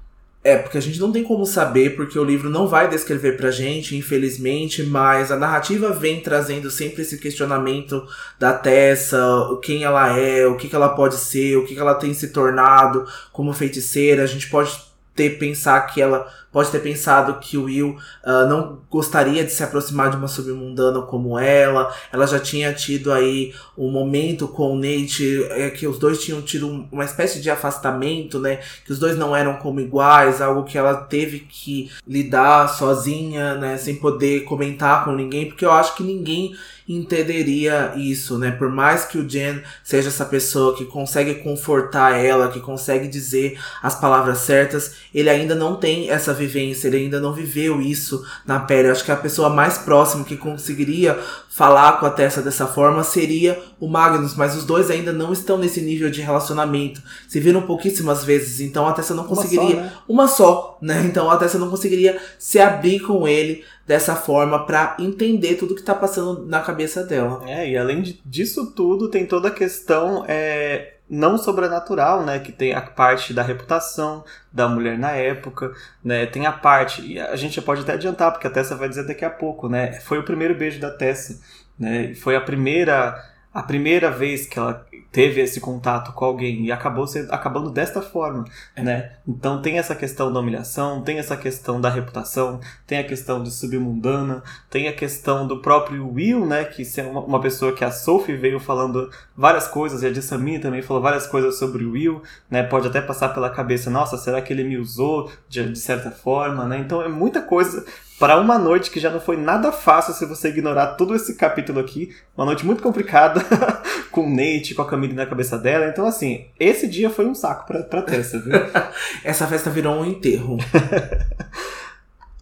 [0.42, 3.50] É, porque a gente não tem como saber, porque o livro não vai descrever pra
[3.50, 8.06] gente, infelizmente, mas a narrativa vem trazendo sempre esse questionamento
[8.38, 9.20] da Tessa,
[9.62, 12.28] quem ela é, o que, que ela pode ser, o que, que ela tem se
[12.28, 14.22] tornado como feiticeira.
[14.22, 14.72] A gente pode
[15.14, 19.62] ter pensar que ela pode ter pensado que o Will uh, não gostaria de se
[19.62, 21.94] aproximar de uma submundana como ela.
[22.12, 26.42] Ela já tinha tido aí um momento com o Nate é, que os dois tinham
[26.42, 28.60] tido uma espécie de afastamento, né?
[28.84, 33.76] Que os dois não eram como iguais, algo que ela teve que lidar sozinha, né?
[33.76, 36.54] Sem poder comentar com ninguém, porque eu acho que ninguém
[36.88, 38.50] entenderia isso, né?
[38.50, 43.58] Por mais que o Jen seja essa pessoa que consegue confortar ela, que consegue dizer
[43.80, 48.58] as palavras certas, ele ainda não tem essa vivência, ele ainda não viveu isso na
[48.58, 48.88] pele.
[48.88, 51.18] Eu acho que a pessoa mais próxima que conseguiria
[51.48, 55.58] falar com a Tessa dessa forma seria o Magnus, mas os dois ainda não estão
[55.58, 57.02] nesse nível de relacionamento.
[57.28, 59.76] Se viram pouquíssimas vezes, então a Tessa não conseguiria.
[59.76, 59.92] Uma só, né?
[60.08, 61.02] Uma só, né?
[61.04, 65.82] Então a Tessa não conseguiria se abrir com ele dessa forma para entender tudo que
[65.82, 67.42] tá passando na cabeça dela.
[67.46, 72.38] É, e além disso tudo, tem toda a questão é, não sobrenatural, né?
[72.38, 75.72] Que tem a parte da reputação da mulher na época,
[76.04, 76.24] né?
[76.26, 79.24] Tem a parte, e a gente pode até adiantar, porque a Tessa vai dizer daqui
[79.24, 80.00] a pouco, né?
[80.00, 81.40] Foi o primeiro beijo da Tessa,
[81.76, 82.14] né?
[82.14, 83.20] Foi a primeira
[83.52, 88.00] a primeira vez que ela teve esse contato com alguém e acabou sendo, acabando desta
[88.00, 88.44] forma,
[88.76, 88.82] é.
[88.82, 89.12] né?
[89.26, 93.50] Então tem essa questão da humilhação, tem essa questão da reputação, tem a questão de
[93.50, 96.64] submundana, tem a questão do próprio Will, né?
[96.64, 100.60] Que é uma, uma pessoa que a Sophie veio falando várias coisas, e a Jessamine
[100.60, 102.62] também falou várias coisas sobre o Will, né?
[102.62, 106.66] Pode até passar pela cabeça, nossa, será que ele me usou de, de certa forma,
[106.66, 106.78] né?
[106.78, 107.84] Então é muita coisa
[108.20, 111.80] para uma noite que já não foi nada fácil se você ignorar todo esse capítulo
[111.80, 112.14] aqui.
[112.36, 113.42] Uma noite muito complicada,
[114.12, 115.86] com o Nate, com a Camille na cabeça dela.
[115.86, 118.52] Então, assim, esse dia foi um saco pra, pra Tessa, viu?
[119.24, 120.58] Essa festa virou um enterro.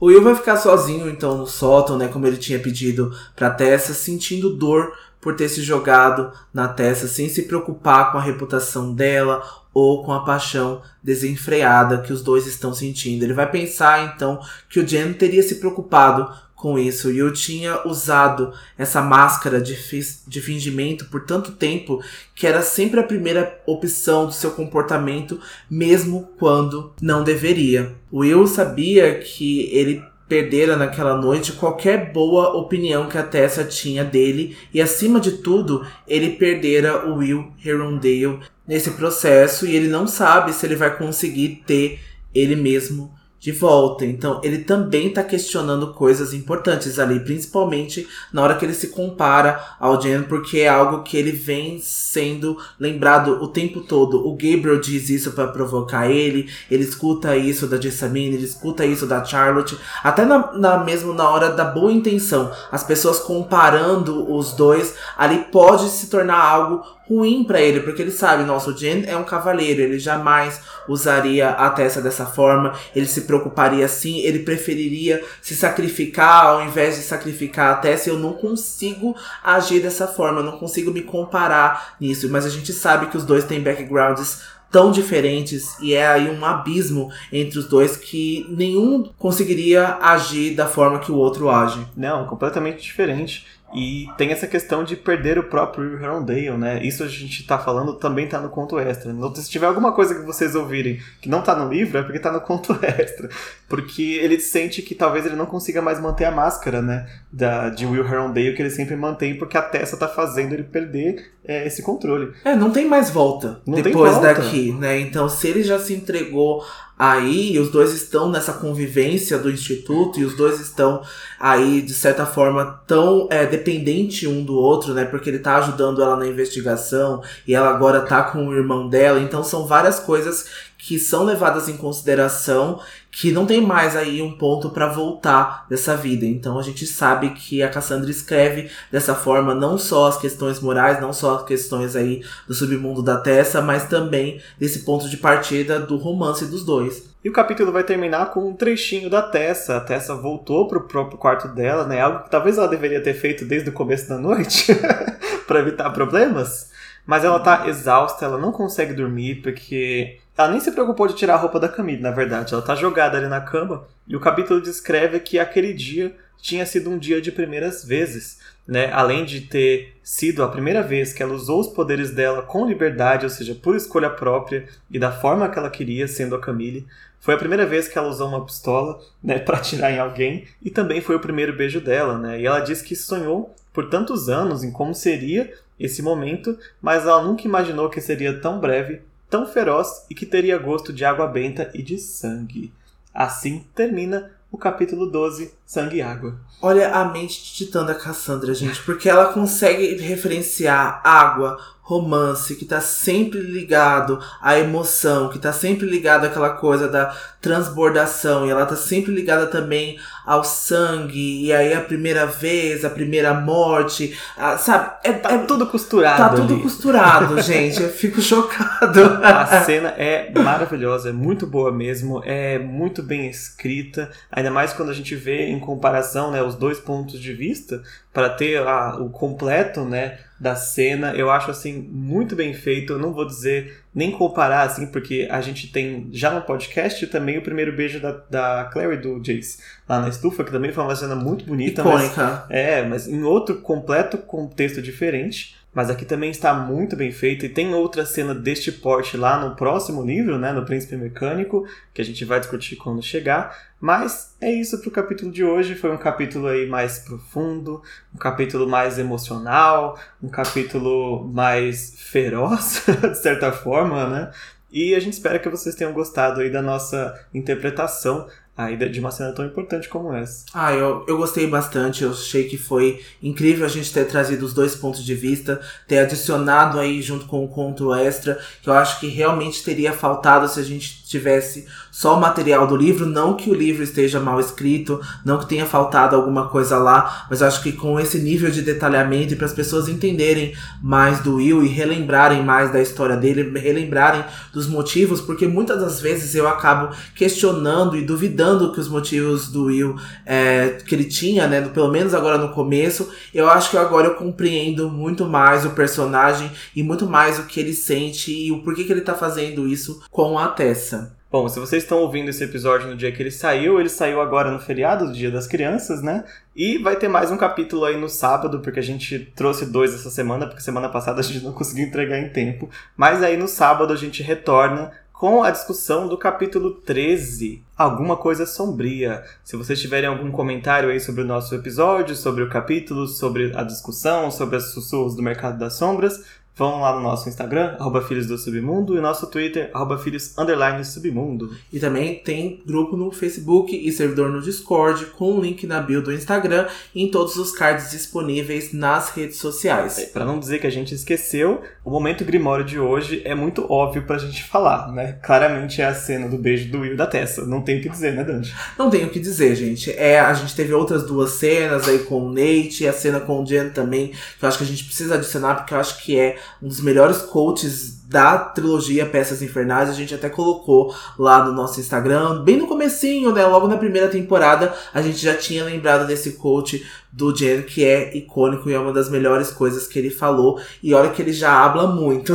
[0.00, 2.08] o Will vai ficar sozinho, então, no sótão, né?
[2.08, 7.28] Como ele tinha pedido pra Tessa, sentindo dor por ter se jogado na Tessa sem
[7.28, 9.42] se preocupar com a reputação dela
[9.74, 13.22] ou com a paixão desenfreada que os dois estão sentindo.
[13.22, 17.86] Ele vai pensar então que o Jen teria se preocupado com isso e eu tinha
[17.86, 19.78] usado essa máscara de,
[20.26, 22.02] de fingimento por tanto tempo
[22.34, 25.40] que era sempre a primeira opção do seu comportamento,
[25.70, 27.94] mesmo quando não deveria.
[28.10, 34.04] O Will sabia que ele perdera naquela noite qualquer boa opinião que a Tessa tinha
[34.04, 34.56] dele.
[34.72, 39.66] E acima de tudo ele perdera o Will Herondale nesse processo.
[39.66, 42.00] E ele não sabe se ele vai conseguir ter
[42.34, 44.04] ele mesmo de volta.
[44.04, 49.76] Então, ele também está questionando coisas importantes ali, principalmente na hora que ele se compara
[49.78, 54.26] ao Jen, porque é algo que ele vem sendo lembrado o tempo todo.
[54.26, 59.06] O Gabriel diz isso para provocar ele, ele escuta isso da Jessamine, ele escuta isso
[59.06, 62.50] da Charlotte, até na, na mesmo na hora da boa intenção.
[62.72, 68.10] As pessoas comparando os dois ali pode se tornar algo ruim para ele, porque ele
[68.10, 73.06] sabe, nossa, o Jen é um cavaleiro, ele jamais usaria a Tessa dessa forma, ele
[73.06, 78.10] se preocuparia assim, ele preferiria se sacrificar ao invés de sacrificar a Tessa.
[78.10, 82.72] Eu não consigo agir dessa forma, eu não consigo me comparar nisso, mas a gente
[82.72, 87.66] sabe que os dois têm backgrounds tão diferentes e é aí um abismo entre os
[87.66, 91.84] dois que nenhum conseguiria agir da forma que o outro age.
[91.96, 93.46] Não, completamente diferente.
[93.74, 96.82] E tem essa questão de perder o próprio Herondale, né?
[96.82, 99.12] Isso a gente tá falando também tá no conto extra.
[99.34, 102.32] Se tiver alguma coisa que vocês ouvirem que não tá no livro, é porque tá
[102.32, 103.28] no conto extra.
[103.68, 107.06] Porque ele sente que talvez ele não consiga mais manter a máscara, né?
[107.30, 111.30] Da, de Will Herondale que ele sempre mantém, porque a Tessa tá fazendo ele perder
[111.44, 112.32] é, esse controle.
[112.44, 114.34] É, não tem mais volta não depois volta.
[114.34, 114.98] daqui, né?
[115.00, 116.64] Então, se ele já se entregou
[116.98, 121.02] aí os dois estão nessa convivência do instituto e os dois estão
[121.38, 125.04] aí de certa forma tão é, dependente um do outro, né?
[125.04, 129.20] Porque ele tá ajudando ela na investigação e ela agora tá com o irmão dela,
[129.20, 130.46] então são várias coisas
[130.78, 135.96] que são levadas em consideração que não tem mais aí um ponto para voltar dessa
[135.96, 136.24] vida.
[136.24, 141.00] Então a gente sabe que a Cassandra escreve dessa forma não só as questões morais,
[141.00, 145.80] não só as questões aí do submundo da Tessa, mas também desse ponto de partida
[145.80, 147.08] do romance dos dois.
[147.24, 149.78] E o capítulo vai terminar com um trechinho da Tessa.
[149.78, 152.00] A Tessa voltou pro próprio quarto dela, né?
[152.00, 154.72] Algo que talvez ela deveria ter feito desde o começo da noite
[155.44, 156.70] para evitar problemas.
[157.04, 161.34] Mas ela tá exausta, ela não consegue dormir porque ela nem se preocupou de tirar
[161.34, 162.54] a roupa da Camille, na verdade.
[162.54, 166.88] Ela tá jogada ali na cama e o capítulo descreve que aquele dia tinha sido
[166.88, 168.38] um dia de primeiras vezes.
[168.64, 168.88] Né?
[168.92, 173.26] Além de ter sido a primeira vez que ela usou os poderes dela com liberdade,
[173.26, 176.86] ou seja, por escolha própria e da forma que ela queria, sendo a Camille,
[177.18, 180.70] foi a primeira vez que ela usou uma pistola né, para atirar em alguém e
[180.70, 182.16] também foi o primeiro beijo dela.
[182.16, 182.40] Né?
[182.40, 187.22] E ela disse que sonhou por tantos anos em como seria esse momento, mas ela
[187.22, 191.70] nunca imaginou que seria tão breve, tão feroz e que teria gosto de água benta
[191.74, 192.72] e de sangue.
[193.12, 196.40] Assim termina o capítulo 12, Sangue e Água.
[196.62, 201.58] Olha a mente de titã da Cassandra, gente, porque ela consegue referenciar água,
[201.88, 208.46] romance, que tá sempre ligado à emoção, que tá sempre ligado àquela coisa da transbordação,
[208.46, 213.32] e ela tá sempre ligada também ao sangue, e aí a primeira vez, a primeira
[213.32, 214.98] morte, a, sabe?
[215.02, 216.18] É, tá é, tudo costurado.
[216.18, 217.82] Tá tudo costurado, gente.
[217.82, 219.00] Eu fico chocado.
[219.22, 224.90] A cena é maravilhosa, é muito boa mesmo, é muito bem escrita, ainda mais quando
[224.90, 227.80] a gente vê em comparação né, os dois pontos de vista,
[228.12, 230.18] para ter a, o completo, né?
[230.40, 231.12] Da cena.
[231.14, 232.92] Eu acho assim muito bem feito.
[232.92, 237.38] Eu não vou dizer nem comparar assim, porque a gente tem já no podcast também
[237.38, 239.58] o primeiro beijo da, da Clary e do Jace
[239.88, 241.82] lá na estufa, que também foi uma cena muito bonita.
[241.82, 242.24] Icônica.
[242.24, 245.57] Mas, é, mas em outro completo contexto diferente.
[245.72, 249.54] Mas aqui também está muito bem feito e tem outra cena deste porte lá no
[249.54, 253.56] próximo livro, né, no Príncipe Mecânico, que a gente vai discutir quando chegar.
[253.80, 255.74] Mas é isso para o capítulo de hoje.
[255.74, 257.82] Foi um capítulo aí mais profundo,
[258.14, 264.30] um capítulo mais emocional, um capítulo mais feroz, de certa forma, né?
[264.70, 268.26] E a gente espera que vocês tenham gostado aí da nossa interpretação
[268.58, 270.44] aí de uma cena tão importante como essa.
[270.52, 274.52] Ah, eu, eu gostei bastante, eu achei que foi incrível a gente ter trazido os
[274.52, 278.98] dois pontos de vista, ter adicionado aí junto com o conto extra, que eu acho
[278.98, 281.68] que realmente teria faltado se a gente tivesse
[281.98, 285.66] só o material do livro, não que o livro esteja mal escrito, não que tenha
[285.66, 289.52] faltado alguma coisa lá, mas acho que com esse nível de detalhamento e para as
[289.52, 295.48] pessoas entenderem mais do Will e relembrarem mais da história dele, relembrarem dos motivos, porque
[295.48, 300.94] muitas das vezes eu acabo questionando e duvidando que os motivos do Will é, que
[300.94, 301.62] ele tinha, né?
[301.62, 306.48] Pelo menos agora no começo, eu acho que agora eu compreendo muito mais o personagem
[306.76, 310.00] e muito mais o que ele sente e o porquê que ele tá fazendo isso
[310.12, 311.17] com a Tessa.
[311.30, 314.50] Bom, se vocês estão ouvindo esse episódio no dia que ele saiu, ele saiu agora
[314.50, 316.24] no feriado do Dia das Crianças, né?
[316.56, 320.08] E vai ter mais um capítulo aí no sábado, porque a gente trouxe dois essa
[320.08, 322.70] semana, porque semana passada a gente não conseguiu entregar em tempo.
[322.96, 328.46] Mas aí no sábado a gente retorna com a discussão do capítulo 13, Alguma Coisa
[328.46, 329.22] Sombria.
[329.44, 333.64] Se vocês tiverem algum comentário aí sobre o nosso episódio, sobre o capítulo, sobre a
[333.64, 336.24] discussão, sobre as sussurros do mercado das sombras,
[336.58, 340.84] Vão lá no nosso Instagram, arroba Filhos do Submundo, e nosso Twitter, arroba Filhos Underline
[340.84, 341.56] Submundo.
[341.72, 346.02] E também tem grupo no Facebook e servidor no Discord, com o link na bio
[346.02, 350.00] do Instagram e em todos os cards disponíveis nas redes sociais.
[350.00, 353.64] É, para não dizer que a gente esqueceu, o momento Grimório de hoje é muito
[353.72, 355.12] óbvio pra gente falar, né?
[355.22, 357.46] Claramente é a cena do beijo do Will da Tessa.
[357.46, 358.52] Não tem o que dizer, né, Dante?
[358.76, 359.92] Não tem o que dizer, gente.
[359.92, 363.40] É, a gente teve outras duas cenas aí com o Nate, e a cena com
[363.40, 366.18] o Jen também, que eu acho que a gente precisa adicionar, porque eu acho que
[366.18, 369.90] é um dos melhores coaches da trilogia Peças Infernais.
[369.90, 373.44] A gente até colocou lá no nosso Instagram, bem no comecinho, né?
[373.46, 378.16] Logo na primeira temporada, a gente já tinha lembrado desse coach do Jen, que é
[378.16, 380.60] icônico e é uma das melhores coisas que ele falou.
[380.82, 382.34] E olha que ele já habla muito.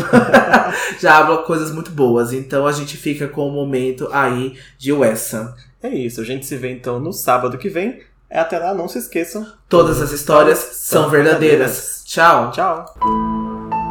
[1.00, 2.34] já habla coisas muito boas.
[2.34, 5.56] Então a gente fica com o momento aí de Wessa.
[5.82, 8.02] É isso, a gente se vê então no sábado que vem.
[8.30, 9.46] Até lá, não se esqueçam.
[9.70, 12.04] Todas as histórias são verdadeiras.
[12.06, 12.52] Tchau.
[12.52, 13.83] Tchau.